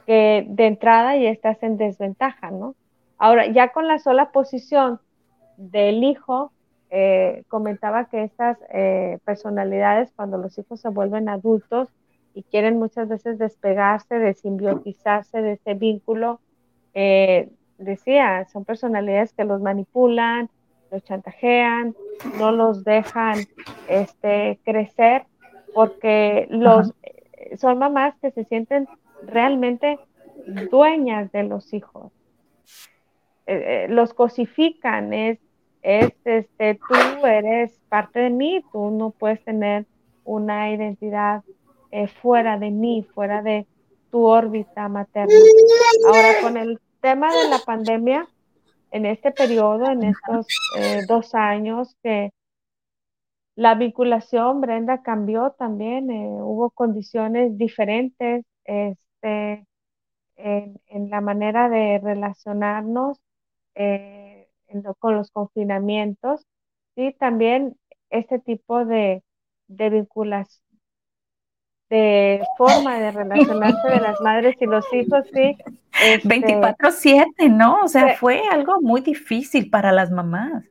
[0.05, 2.75] que de entrada ya estás en desventaja, ¿no?
[3.17, 4.99] Ahora, ya con la sola posición
[5.57, 6.51] del hijo,
[6.89, 11.89] eh, comentaba que estas eh, personalidades, cuando los hijos se vuelven adultos
[12.33, 16.39] y quieren muchas veces despegarse, de simbiotizarse de ese vínculo,
[16.93, 20.49] eh, decía, son personalidades que los manipulan,
[20.91, 21.95] los chantajean,
[22.37, 23.39] no los dejan
[23.87, 25.23] este, crecer,
[25.73, 26.93] porque los,
[27.57, 28.87] son mamás que se sienten
[29.25, 29.99] realmente
[30.71, 32.11] dueñas de los hijos.
[33.89, 35.39] los cosifican, es
[35.85, 39.85] es, este, tú eres parte de mí, tú no puedes tener
[40.23, 41.43] una identidad
[41.91, 43.67] eh, fuera de mí, fuera de
[44.09, 45.35] tu órbita materna.
[46.07, 48.27] Ahora, con el tema de la pandemia,
[48.89, 50.47] en este periodo, en estos
[50.79, 52.31] eh, dos años que
[53.55, 58.43] la vinculación, Brenda, cambió también, eh, hubo condiciones diferentes
[59.21, 59.65] este,
[60.35, 63.19] en, en, la manera de relacionarnos
[64.99, 66.45] con los confinamientos,
[66.95, 67.77] y también
[68.09, 69.23] este tipo de,
[69.67, 70.63] de vinculación,
[71.89, 75.57] de forma de relacionarse de las madres y los hijos, sí.
[76.23, 77.83] 24/7, este, ¿no?
[77.83, 80.63] O sea, fue algo muy difícil para las mamás.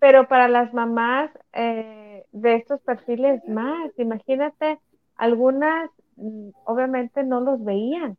[0.00, 4.78] Pero para las mamás eh, de estos perfiles más, imagínate,
[5.16, 5.90] algunas
[6.64, 8.16] obviamente no los veían,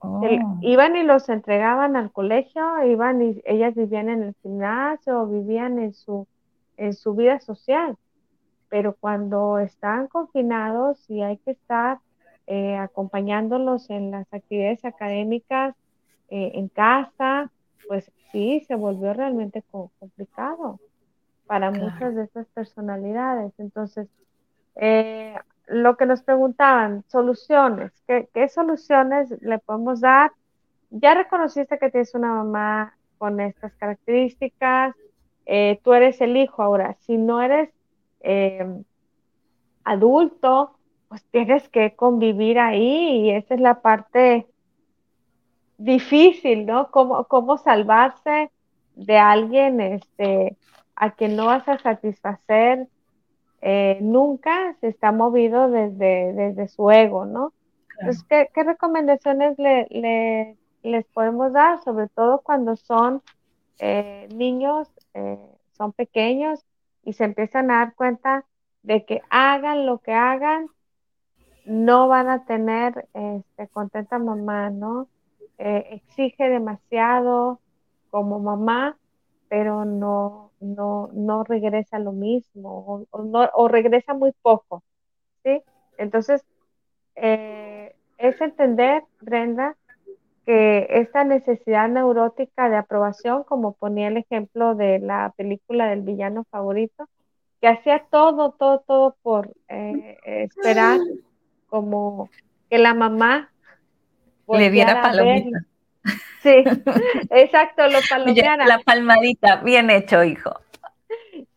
[0.00, 0.20] Oh.
[0.62, 5.92] iban y los entregaban al colegio, iban y ellas vivían en el gimnasio, vivían en
[5.92, 6.26] su,
[6.76, 7.96] en su vida social.
[8.68, 11.98] Pero cuando están confinados y hay que estar
[12.46, 15.74] eh, acompañándolos en las actividades académicas
[16.28, 17.50] eh, en casa,
[17.88, 20.78] pues sí, se volvió realmente complicado
[21.46, 23.52] para muchas de estas personalidades.
[23.58, 24.08] Entonces,
[24.76, 25.34] eh,
[25.68, 30.32] lo que nos preguntaban, soluciones, ¿qué, soluciones le podemos dar?
[30.90, 34.94] Ya reconociste que tienes una mamá con estas características,
[35.46, 37.70] eh, tú eres el hijo ahora, si no eres
[38.20, 38.84] em,
[39.84, 44.46] adulto, pues tienes que convivir ahí y esa es la parte
[45.78, 46.90] difícil, ¿no?
[46.90, 48.50] ¿Cómo, cómo salvarse
[48.94, 50.56] de alguien este,
[50.96, 52.88] a quien no vas a satisfacer
[53.60, 57.52] eh, nunca se está movido desde, desde su ego, ¿no?
[57.98, 61.82] Entonces, ¿qué, recomendaciones le, les podemos dar?
[61.82, 63.22] Sobre todo cuando son
[63.80, 65.38] eh, niños, eh,
[65.76, 66.64] son pequeños
[67.04, 68.44] y se empiezan a dar cuenta
[68.84, 70.68] de que hagan lo que hagan,
[71.64, 75.08] no van a tener este, contenta mamá, ¿no?
[75.58, 77.58] exige demasiado
[78.10, 78.96] como mamá,
[79.48, 84.82] pero no, no, no regresa lo mismo o, no, o regresa muy poco,
[85.44, 85.62] ¿sí?
[85.96, 86.44] Entonces,
[87.16, 89.76] eh, es entender, Brenda,
[90.46, 96.44] que esta necesidad neurótica de aprobación, como ponía el ejemplo de la película del villano
[96.50, 97.08] favorito,
[97.60, 101.00] que hacía todo, todo, todo por eh, esperar
[101.68, 102.30] como
[102.70, 103.50] que la mamá
[104.48, 105.67] le diera palomita.
[106.42, 106.64] Sí,
[107.30, 108.66] exacto, lo palomeara.
[108.66, 110.52] La palmadita, bien hecho, hijo.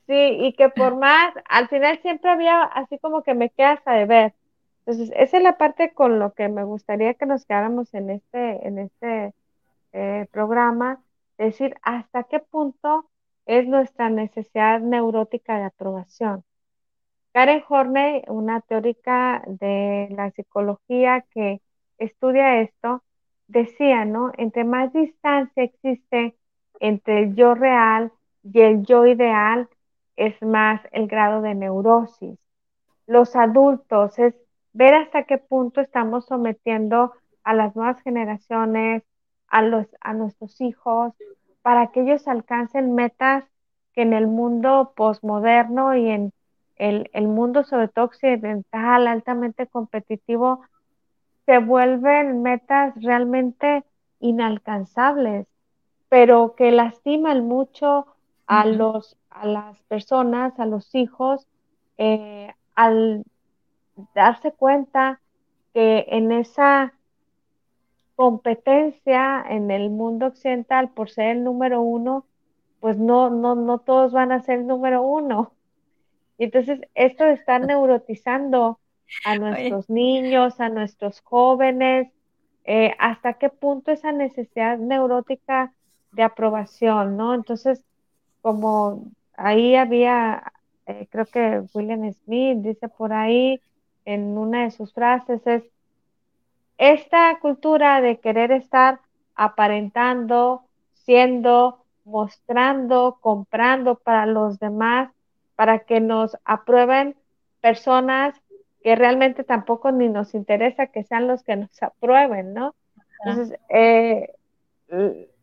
[0.07, 3.93] Sí, y que por más, al final siempre había así como que me quedas a
[3.93, 4.33] deber.
[4.85, 8.67] Entonces, esa es la parte con lo que me gustaría que nos quedáramos en este,
[8.67, 9.33] en este
[9.93, 11.01] eh, programa,
[11.37, 13.09] decir hasta qué punto
[13.45, 16.43] es nuestra necesidad neurótica de aprobación.
[17.33, 21.61] Karen Horney, una teórica de la psicología que
[21.97, 23.03] estudia esto,
[23.51, 24.31] decía, ¿no?
[24.37, 26.37] Entre más distancia existe
[26.79, 28.11] entre el yo real
[28.43, 29.69] y el yo ideal,
[30.15, 32.37] es más el grado de neurosis.
[33.07, 34.35] Los adultos es
[34.73, 39.03] ver hasta qué punto estamos sometiendo a las nuevas generaciones,
[39.47, 41.13] a, los, a nuestros hijos,
[41.61, 43.45] para que ellos alcancen metas
[43.93, 46.33] que en el mundo posmoderno y en
[46.77, 50.61] el, el mundo sobre todo occidental, altamente competitivo,
[51.51, 53.83] se vuelven metas realmente
[54.21, 55.47] inalcanzables,
[56.07, 58.05] pero que lastiman mucho
[58.47, 61.45] a, los, a las personas, a los hijos,
[61.97, 63.25] eh, al
[64.15, 65.19] darse cuenta
[65.73, 66.93] que en esa
[68.15, 72.23] competencia en el mundo occidental por ser el número uno,
[72.79, 75.51] pues no, no, no todos van a ser el número uno.
[76.37, 78.79] Y entonces esto está neurotizando
[79.26, 82.07] a nuestros niños, a nuestros jóvenes,
[82.64, 85.74] eh, hasta qué punto esa necesidad neurótica
[86.12, 87.34] de aprobación, ¿no?
[87.34, 87.84] Entonces,
[88.41, 89.05] como
[89.36, 90.53] ahí había,
[90.86, 93.62] eh, creo que William Smith dice por ahí
[94.05, 95.64] en una de sus frases, es
[96.78, 98.99] esta cultura de querer estar
[99.36, 100.64] aparentando,
[101.05, 105.12] siendo, mostrando, comprando para los demás,
[105.55, 107.16] para que nos aprueben
[107.62, 108.40] personas
[108.84, 112.73] que realmente tampoco ni nos interesa que sean los que nos aprueben, ¿no?
[113.23, 114.34] Entonces, eh,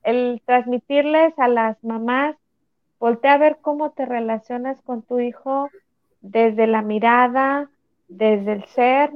[0.03, 2.36] el transmitirles a las mamás,
[2.99, 5.70] voltea a ver cómo te relacionas con tu hijo
[6.20, 7.70] desde la mirada,
[8.09, 9.12] desde el ser,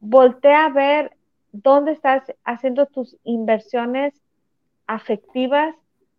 [0.00, 1.12] voltea a ver
[1.52, 4.14] dónde estás haciendo tus inversiones
[4.86, 5.74] afectivas,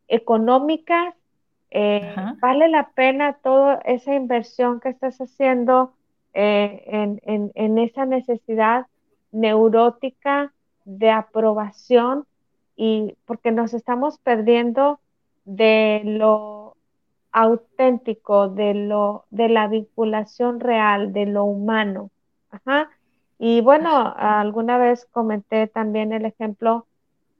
[0.07, 1.13] económicas,
[1.71, 5.93] eh, vale la pena toda esa inversión que estás haciendo
[6.33, 8.87] eh, en, en, esa necesidad
[9.31, 10.53] neurótica
[10.85, 12.25] de aprobación
[12.75, 14.99] y porque nos estamos perdiendo
[15.45, 16.75] de lo
[17.31, 22.11] auténtico, de lo de la vinculación real, de lo humano.
[22.49, 22.89] Ajá.
[23.39, 26.85] Y bueno, alguna vez comenté también el ejemplo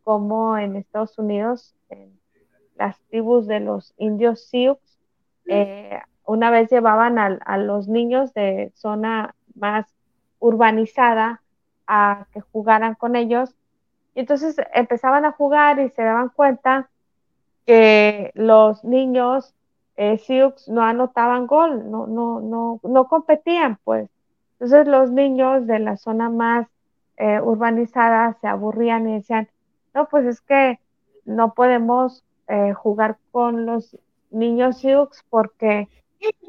[0.04, 2.20] como en Estados Unidos, en
[2.76, 4.80] las tribus de los indios Sioux,
[5.46, 6.00] eh,
[6.32, 9.86] una vez llevaban a, los niños de zona más
[10.39, 11.41] urbanizada
[11.88, 13.53] a que jugaran con ellos.
[14.15, 16.89] Y entonces empezaban a jugar y se daban cuenta
[17.65, 19.53] que los niños
[19.97, 24.09] eh, Sioux no anotaban gol, no, no, no, no competían, pues.
[24.53, 26.67] Entonces los niños de la zona más
[27.17, 29.49] eh, urbanizada se aburrían y decían,
[29.93, 30.79] no, pues es que
[31.25, 33.97] no podemos eh, jugar con los
[34.29, 35.89] niños Sioux porque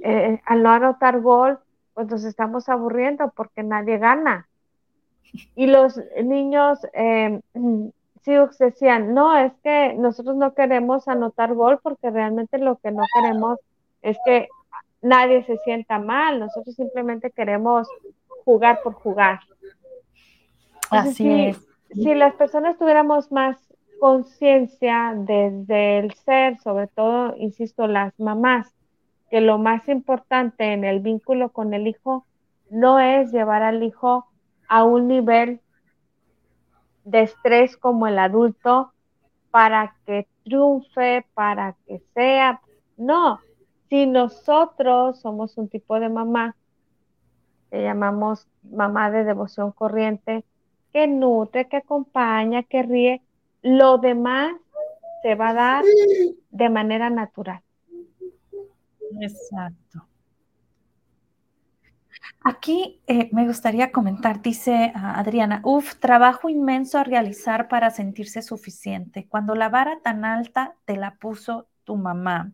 [0.03, 1.59] eh, al no anotar gol,
[1.95, 4.49] pues nos estamos aburriendo porque nadie gana.
[5.55, 6.81] Y los niños
[8.25, 13.03] Sioux decían, no, es que nosotros no queremos anotar gol porque realmente lo que no
[13.15, 13.59] queremos
[14.03, 14.49] es que
[15.01, 17.89] nadie se sienta mal, nosotros simplemente queremos
[18.45, 19.41] jugar por jugar.
[20.91, 21.67] Así es.
[21.93, 23.57] Si las personas tuviéramos más
[24.01, 28.73] conciencia desde el ser, sobre todo, insisto, las mamás,
[29.33, 32.27] que lo más importante en el vínculo con el hijo
[32.69, 34.27] no es llevar al hijo
[34.69, 35.63] a un nivel
[37.05, 38.93] de estrés como el adulto
[39.51, 42.61] para que triunfe, para que sea,
[42.99, 43.41] no,
[43.89, 46.55] si nosotros somos un tipo de mamá
[47.71, 50.45] que llamamos mamá de devoción corriente,
[50.93, 53.23] que nutre, que acompaña, que ríe,
[53.63, 54.53] lo demás
[55.23, 55.85] se va a dar
[56.51, 57.63] de manera natural.
[59.21, 60.07] Exacto.
[62.45, 68.43] Aquí eh, me gustaría comentar, dice ah, Adriana, uf, trabajo inmenso a realizar para sentirse
[68.43, 69.27] suficiente.
[69.29, 72.53] Cuando la vara tan alta te la puso tu mamá.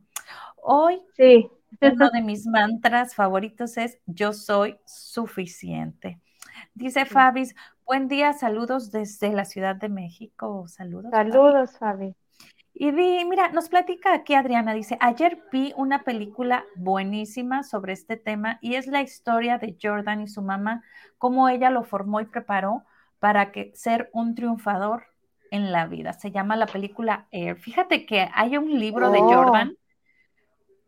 [0.57, 1.49] Hoy, sí.
[1.81, 6.21] uno de mis mantras favoritos es yo soy suficiente.
[6.75, 7.55] Dice Fabis,
[7.87, 10.67] buen día, saludos desde la Ciudad de México.
[10.69, 11.11] Saludos.
[11.11, 12.15] Saludos, Fabi.
[12.81, 18.61] Y mira, nos platica aquí Adriana, dice, ayer vi una película buenísima sobre este tema
[18.61, 20.85] y es la historia de Jordan y su mamá,
[21.19, 22.85] cómo ella lo formó y preparó
[23.19, 25.07] para que ser un triunfador
[25.51, 26.13] en la vida.
[26.13, 27.57] Se llama la película Air.
[27.57, 29.29] Fíjate que hay un libro de oh.
[29.29, 29.77] Jordan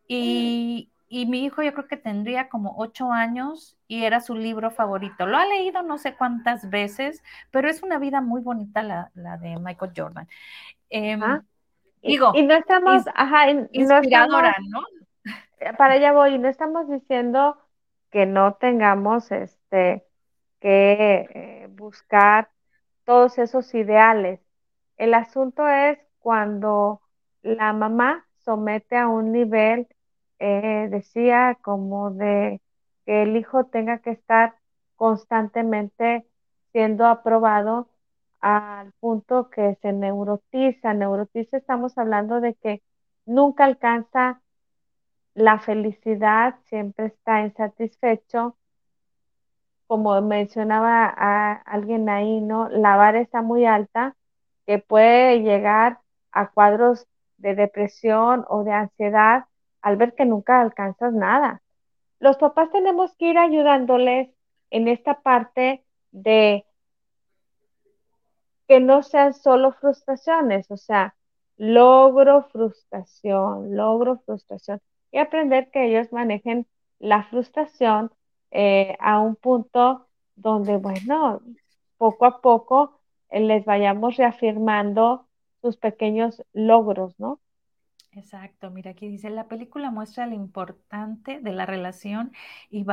[0.07, 5.26] y, mi hijo yo creo que tendría como ocho años y era su libro favorito.
[5.26, 9.59] Lo ha leído no sé cuántas veces, pero es una vida muy bonita la, de
[9.59, 10.28] Michael Jordan.
[10.88, 11.43] Em, ah,
[12.03, 14.83] digo, y, no estamos, ajá, inspiradora, no,
[15.77, 17.57] Para allá voy, no estamos diciendo
[18.11, 20.05] que no tengamos este
[20.61, 22.51] que eh, buscar
[23.05, 24.41] todos esos ideales.
[24.97, 27.01] El asunto es cuando
[27.43, 29.89] la mamá somete a un nivel
[30.39, 32.63] eh, decía como de
[33.05, 34.55] que el hijo tenga que estar
[34.97, 36.27] constantemente
[36.73, 37.89] siendo aprobado
[38.41, 40.95] al punto que se neurotiza.
[40.95, 42.82] Neurotiza estamos hablando de que
[43.26, 44.41] nunca alcanza
[45.34, 48.57] la felicidad, siempre está insatisfecho.
[49.86, 52.68] Como mencionaba a alguien ahí, ¿no?
[52.68, 54.16] La vara está muy alta,
[54.66, 56.01] que puede llegar
[56.32, 57.07] a cuadros
[57.38, 59.47] de depresión o de ansiedad
[59.82, 61.62] al ver que nunca alcanzas nada.
[62.20, 64.30] Los papás tenemos que ir ayudándoles
[64.70, 66.66] en esta parte de
[68.71, 71.16] que no sean solo frustraciones, o sea,
[71.57, 76.68] logro frustración, logro frustración y aprender que ellos manejen
[77.01, 78.12] la frustración
[78.53, 80.07] eh, a un punto
[80.37, 81.43] donde, bueno,
[81.97, 83.01] poco a poco
[83.31, 85.27] eh, les vayamos reafirmando
[85.61, 87.41] sus pequeños logros, ¿no?
[88.12, 92.31] Exacto, mira, aquí dice, la película muestra lo importante de la relación
[92.71, 92.85] y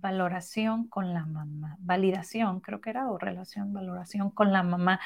[0.00, 5.00] valoración con la mamá, validación, creo que era, o relación, valoración con la mamá.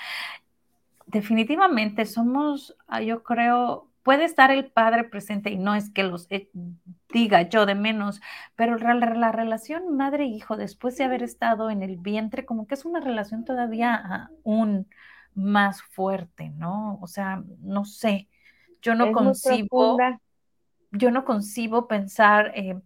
[1.07, 6.27] Definitivamente somos, ah, yo creo, puede estar el padre presente y no es que los
[6.31, 6.51] eh,
[7.13, 8.21] diga yo de menos,
[8.57, 12.85] pero la, la relación madre-hijo después de haber estado en el vientre, como que es
[12.85, 14.89] una relación todavía aún
[15.35, 16.99] más fuerte, ¿no?
[17.01, 18.29] O sea, no sé,
[18.83, 19.99] yo no concibo,
[20.91, 22.53] yo no concibo pensar...
[22.55, 22.81] Eh,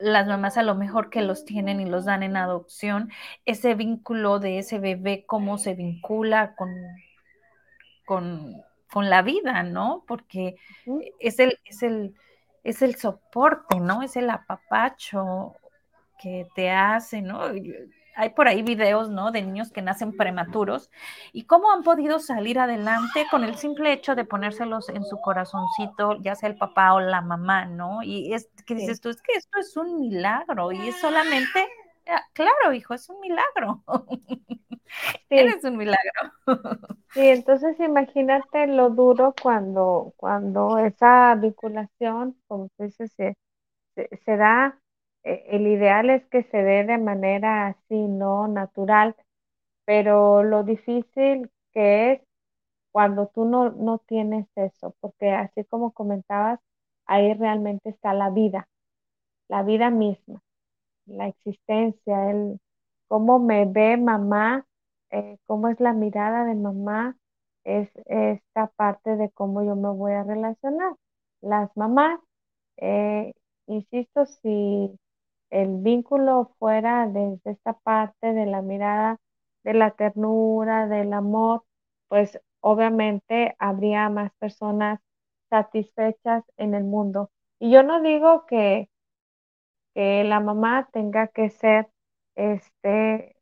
[0.00, 3.10] las mamás a lo mejor que los tienen y los dan en adopción,
[3.44, 6.74] ese vínculo de ese bebé, cómo se vincula con,
[8.06, 10.04] con, con la vida, ¿no?
[10.06, 10.56] Porque
[11.18, 12.14] es el, es el,
[12.64, 14.02] es el soporte, ¿no?
[14.02, 15.54] Es el apapacho
[16.20, 17.40] que te hace, ¿no?
[18.20, 19.32] Hay por ahí videos, ¿no?
[19.32, 20.90] De niños que nacen prematuros
[21.32, 26.16] y cómo han podido salir adelante con el simple hecho de ponérselos en su corazoncito,
[26.20, 28.02] ya sea el papá o la mamá, ¿no?
[28.02, 31.66] Y es que dices tú, es que esto es un milagro y es solamente,
[32.08, 33.82] ah, claro, hijo, es un milagro.
[35.28, 35.36] Sí.
[35.38, 36.10] Eres un milagro.
[37.14, 43.36] Sí, entonces imagínate lo duro cuando, cuando esa vinculación, como tú dices, se,
[44.24, 44.79] se da eh,
[45.24, 49.16] el ideal es que se dé de manera así, no natural,
[49.86, 52.22] pero lo difícil que es
[52.92, 56.60] cuando tú no, no tienes eso, porque así como comentabas,
[57.06, 58.68] ahí realmente está la vida,
[59.48, 60.42] la vida misma,
[61.06, 62.60] la existencia, el
[63.08, 64.66] cómo me ve mamá,
[65.10, 67.16] eh, cómo es la mirada de mamá,
[67.64, 70.94] es esta parte de cómo yo me voy a relacionar.
[71.42, 72.20] Las mamás,
[72.78, 73.34] eh,
[73.68, 74.98] insisto, si
[75.50, 79.18] el vínculo fuera desde esta parte de la mirada,
[79.64, 81.64] de la ternura, del amor,
[82.08, 85.00] pues obviamente habría más personas
[85.50, 87.30] satisfechas en el mundo.
[87.58, 88.88] Y yo no digo que,
[89.94, 91.88] que la mamá tenga que ser,
[92.34, 93.36] este,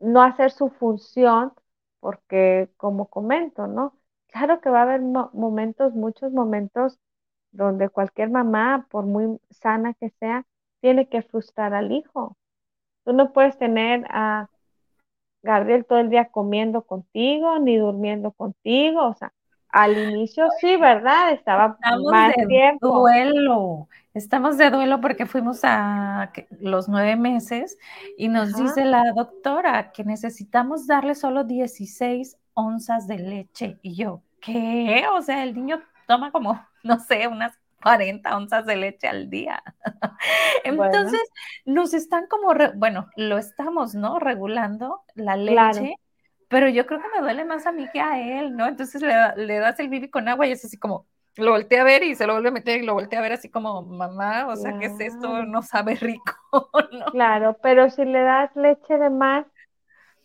[0.00, 1.52] no hacer su función,
[2.00, 3.98] porque como comento, ¿no?
[4.28, 6.98] Claro que va a haber momentos, muchos momentos
[7.52, 10.44] donde cualquier mamá, por muy sana que sea,
[10.80, 12.36] tiene que frustrar al hijo.
[13.04, 14.48] Tú no puedes tener a
[15.42, 19.32] Gabriel todo el día comiendo contigo, ni durmiendo contigo, o sea,
[19.70, 21.32] al inicio sí, ¿verdad?
[21.32, 23.00] Estaba Estamos más de tiempo.
[23.00, 23.88] duelo.
[24.12, 27.78] Estamos de duelo porque fuimos a los nueve meses
[28.18, 33.78] y nos dice la doctora que necesitamos darle solo 16 onzas de leche.
[33.82, 35.04] Y yo, ¿qué?
[35.14, 39.62] O sea, el niño toma como, no sé, unas 40 onzas de leche al día.
[40.64, 41.22] Entonces,
[41.64, 44.18] nos están como, bueno, lo estamos, ¿no?
[44.18, 45.96] Regulando la leche,
[46.48, 48.66] pero yo creo que me duele más a mí que a él, ¿no?
[48.66, 51.06] Entonces le, das el bibi con agua y es así como,
[51.36, 53.32] lo voltea a ver y se lo vuelve a meter y lo voltea a ver
[53.32, 55.44] así como, mamá, o sea, ¿qué es esto?
[55.44, 56.34] No sabe rico,
[56.92, 57.06] ¿no?
[57.12, 59.46] Claro, pero si le das leche de más,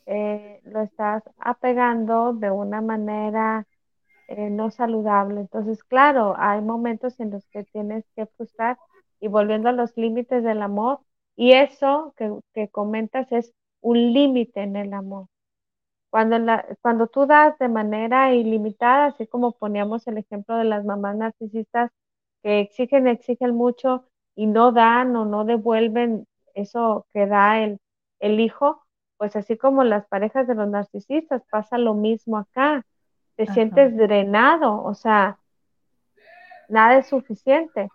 [0.07, 3.65] eh, lo estás apegando de una manera
[4.27, 5.41] eh, no saludable.
[5.41, 8.77] Entonces, claro, hay momentos en los que tienes que frustrar
[9.19, 10.99] y volviendo a los límites del amor.
[11.35, 15.27] Y eso que, que comentas es un límite en el amor.
[16.09, 20.85] Cuando, la, cuando tú das de manera ilimitada, así como poníamos el ejemplo de las
[20.85, 21.91] mamás narcisistas
[22.43, 24.05] que exigen, exigen mucho
[24.35, 27.79] y no dan o no devuelven eso que da el,
[28.19, 28.81] el hijo,
[29.17, 32.85] pues así como las parejas de los narcisistas, pasa lo mismo acá
[33.35, 35.37] te sientes drenado, o sea,
[36.69, 37.89] nada es suficiente.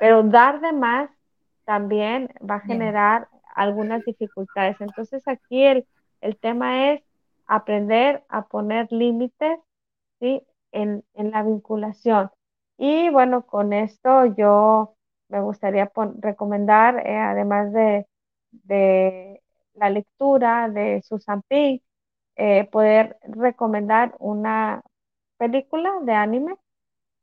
[0.00, 1.10] Pero dar de más
[1.64, 4.80] también va a generar algunas dificultades.
[4.80, 5.86] Entonces aquí el,
[6.20, 7.02] el, tema es
[7.46, 9.58] aprender a poner límites
[10.20, 10.42] ¿sí?
[10.72, 12.30] en, en, la vinculación.
[12.76, 14.96] Y bueno, con esto yo
[15.28, 18.06] me gustaría recomendar, eh, además de,
[18.50, 19.40] de,
[19.74, 21.82] la lectura de Susan Pink,
[22.36, 24.82] eh, poder recomendar una
[25.38, 26.56] película de anime,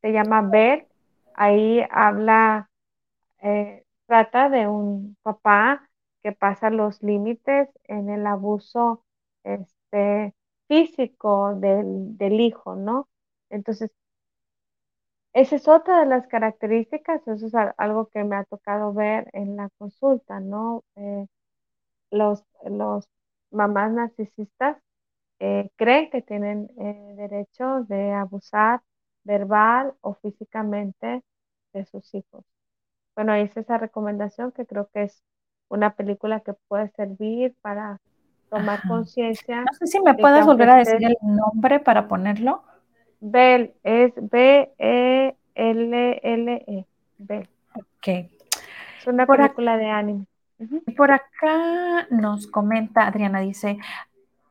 [0.01, 0.88] se llama Ver,
[1.36, 2.70] ahí habla,
[3.43, 5.89] eh, trata de un papá
[6.24, 9.05] que pasa los límites en el abuso
[9.43, 10.34] este,
[10.68, 13.09] físico del, del hijo, ¿no?
[13.49, 13.91] Entonces,
[15.34, 19.55] esa es otra de las características, eso es algo que me ha tocado ver en
[19.55, 20.84] la consulta, ¿no?
[20.95, 21.28] Eh,
[22.12, 23.09] los, los
[23.51, 24.78] mamás narcisistas
[25.44, 28.82] eh, creen que tienen eh, derecho de abusar
[29.24, 31.24] verbal o físicamente
[31.74, 32.46] de sus hijos.
[33.16, 35.24] Bueno, hice esa recomendación que creo que es
[35.68, 38.00] una película que puede servir para
[38.52, 39.62] tomar conciencia.
[39.62, 42.64] No sé si me puedes volver a decir el nombre para ponerlo.
[43.20, 45.36] Bell, es B-E-L-L-E.
[45.56, 46.86] -E,
[47.18, 47.50] Bell.
[47.74, 48.08] Ok.
[49.00, 50.26] Es una película de anime.
[50.96, 53.80] Por acá nos comenta Adriana, dice,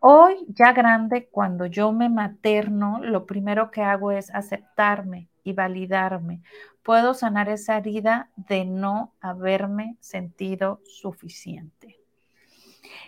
[0.01, 6.42] hoy ya grande, cuando yo me materno, lo primero que hago es aceptarme y validarme.
[6.82, 11.98] Puedo sanar esa herida de no haberme sentido suficiente.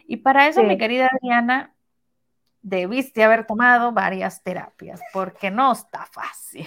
[0.06, 1.74] Y para eso, mi querida Adriana,
[2.62, 6.66] debiste haber tomado varias terapias, porque no está fácil.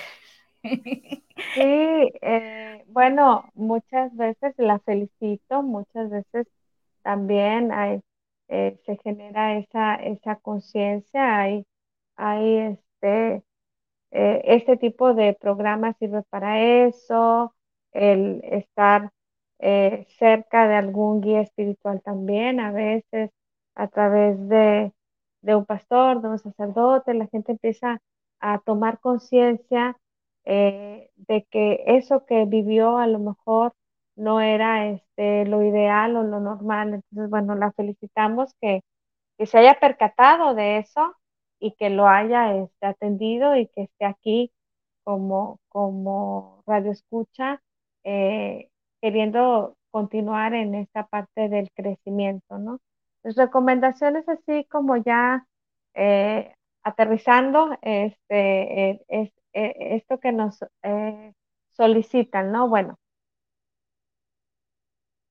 [0.62, 6.48] Sí, eh, bueno, muchas veces la felicito, muchas veces
[7.04, 8.02] también hay,
[8.50, 11.66] eh, se genera esa, esa conciencia, hay,
[12.18, 13.44] hay este,
[14.12, 17.56] eh, este tipo de programas sirve para eso,
[17.94, 19.12] el estar
[20.20, 23.32] cerca de algún guía espiritual también, a veces
[23.76, 24.94] a través de,
[25.42, 28.02] de un pastor, de un sacerdote, la gente empieza
[28.40, 29.98] a tomar conciencia
[30.46, 33.74] eh, de que eso que vivió a lo mejor
[34.16, 36.96] no era este, lo ideal o lo normal.
[36.96, 38.82] Entonces, bueno, la felicitamos que,
[39.46, 41.14] se haya percatado de eso
[41.60, 44.52] y que lo haya este, atendido y que esté aquí
[45.04, 47.62] como, como radio escucha,
[48.04, 48.70] eh,
[49.02, 52.80] queriendo continuar en esta parte del crecimiento, ¿no?
[53.24, 55.48] Las recomendaciones así como ya
[55.96, 56.54] eh,
[56.84, 61.34] aterrizando, este, es, eh, esto que nos eh,
[61.72, 62.70] solicitan, ¿no?
[62.70, 63.00] Bueno,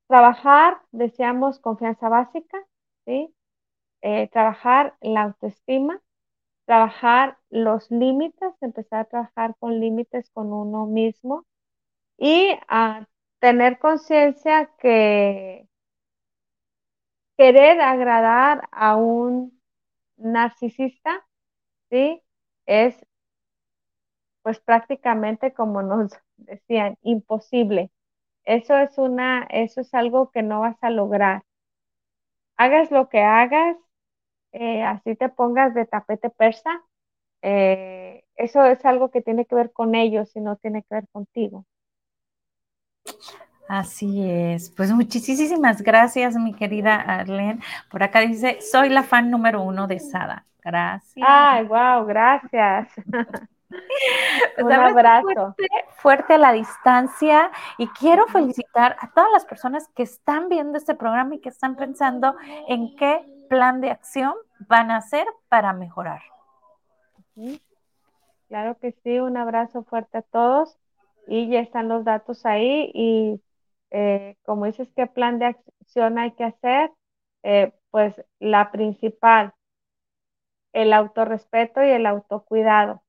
[0.08, 2.58] trabajar, deseamos confianza básica,
[3.06, 3.34] ¿sí?
[4.02, 6.00] Eh, trabajar la autoestima,
[6.66, 11.46] trabajar los límites, empezar a trabajar con límites con uno mismo
[12.18, 13.06] y a
[13.40, 15.68] tener conciencia que
[17.36, 19.60] querer agradar a un
[20.16, 21.26] narcisista,
[21.90, 22.22] ¿sí?
[22.66, 22.96] Es
[24.42, 27.90] pues prácticamente como nos decían, imposible.
[28.46, 31.42] Eso es una, eso es algo que no vas a lograr.
[32.56, 33.76] Hagas lo que hagas,
[34.52, 36.82] eh, así te pongas de tapete persa,
[37.42, 41.08] eh, eso es algo que tiene que ver con ellos y no tiene que ver
[41.12, 41.66] contigo.
[43.68, 44.70] Así es.
[44.70, 47.60] Pues muchísimas gracias, mi querida Arlene.
[47.90, 50.46] Por acá dice, soy la fan número uno de Sada.
[50.62, 51.18] Gracias.
[51.20, 52.88] Ay, wow, gracias.
[54.58, 55.54] Un abrazo.
[55.96, 60.94] Fuerte, a la distancia y quiero felicitar a todas las personas que están viendo este
[60.94, 62.34] programa y que están pensando
[62.68, 64.34] en qué plan de acción
[64.68, 66.22] van a hacer para mejorar.
[68.48, 70.76] Claro que sí, un abrazo fuerte a todos
[71.26, 73.40] y ya están los datos ahí y
[73.90, 76.90] eh, como dices, ¿qué plan de acción hay que hacer?
[77.44, 79.54] Eh, pues la principal,
[80.72, 83.03] el autorrespeto y el autocuidado.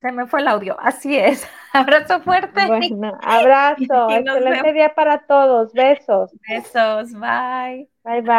[0.00, 1.46] Se me fue el audio, así es.
[1.72, 2.66] Abrazo fuerte.
[2.66, 4.10] Bueno, abrazo.
[4.10, 5.72] Excelente día para todos.
[5.72, 6.30] Besos.
[6.48, 7.12] Besos.
[7.12, 7.88] Bye.
[8.04, 8.28] Bye, bye.